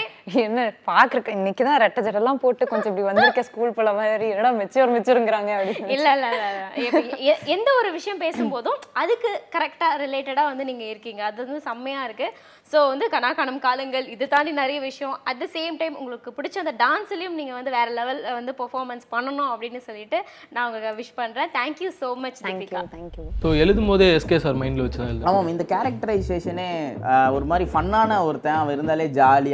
என்ன 0.46 0.60
பாக்குறக்க 0.90 1.28
இன்னைக்கு 1.38 1.62
தான் 1.68 1.80
ரெட்டை 1.84 2.00
ஜடெல்லாம் 2.06 2.40
போட்டு 2.44 2.64
கொஞ்சம் 2.72 2.90
இப்படி 2.90 3.06
வந்திருக்கேன் 3.08 3.46
ஸ்கூல் 3.48 3.74
போல 3.78 3.92
மாதிரி. 3.98 4.26
என்னடா 4.32 4.52
மெச்சூர் 4.60 4.92
மெச்சூருங்கிறாங்க 4.94 5.50
அப்படின்னு 5.58 5.94
இல்ல 5.96 6.08
இல்ல 6.16 6.28
எந்த 7.56 7.68
ஒரு 7.80 7.90
விஷயம் 7.98 8.22
பேசும்போதும் 8.24 8.78
அதுக்கு 9.02 9.30
கரெக்டா 9.56 9.88
ரிலேட்டடா 10.04 10.44
வந்து 10.50 10.66
நீங்க 10.70 10.84
இருக்கீங்க. 10.92 11.22
அது 11.28 11.46
வந்து 11.46 11.62
செம்மையா 11.68 12.00
இருக்கு. 12.08 12.28
ஸோ 12.72 12.80
வந்து 12.92 13.08
கனாக்கானம் 13.16 13.60
காலங்கள் 13.68 14.06
இது 14.14 14.28
தாண்டி 14.34 14.54
நிறைய 14.62 14.78
விஷயம். 14.88 15.16
அட் 15.30 15.40
த 15.42 15.48
சேம் 15.56 15.78
டைம் 15.82 15.98
உங்களுக்கு 16.02 16.36
பிடிச்ச 16.38 16.58
அந்த 16.64 16.74
டான்ஸ்லயும் 16.84 17.38
நீங்க 17.40 17.54
வந்து 17.58 17.74
வேற 17.78 17.88
லெவல் 18.00 18.22
வந்து 18.38 18.54
பெர்ஃபார்மன்ஸ் 18.62 19.06
பண்ணணும் 19.14 19.50
அப்படின்னு 19.52 19.82
சொல்லிட்டு 19.88 20.20
நான் 20.54 20.64
உங்களுக்கு 20.68 20.96
விஷ் 21.02 21.14
பண்றேன். 21.20 21.52
Thank you 21.58 21.90
so 22.00 22.10
much 22.24 22.40
Deepika 22.46 22.80
thank you 22.80 22.92
thank you 22.96 23.24
so 23.42 23.48
எழுதும் 23.62 23.88
போதே 23.90 24.06
எஸ்கே 24.18 24.38
சார் 24.44 24.58
மைண்டில் 24.60 24.84
வச்சு 24.84 25.28
ஆமாம் 25.30 25.48
இந்த 25.52 25.64
கேரக்டரைசேஷனே 25.72 26.68
ஒரு 27.36 27.44
மாதிரி 27.50 27.64
ஃபன்னான 27.72 28.18
ஒருத்தன் 28.28 28.58
அவன் 28.60 28.74
இருந்தாலே 28.76 29.06
ஜாலியாக 29.18 29.53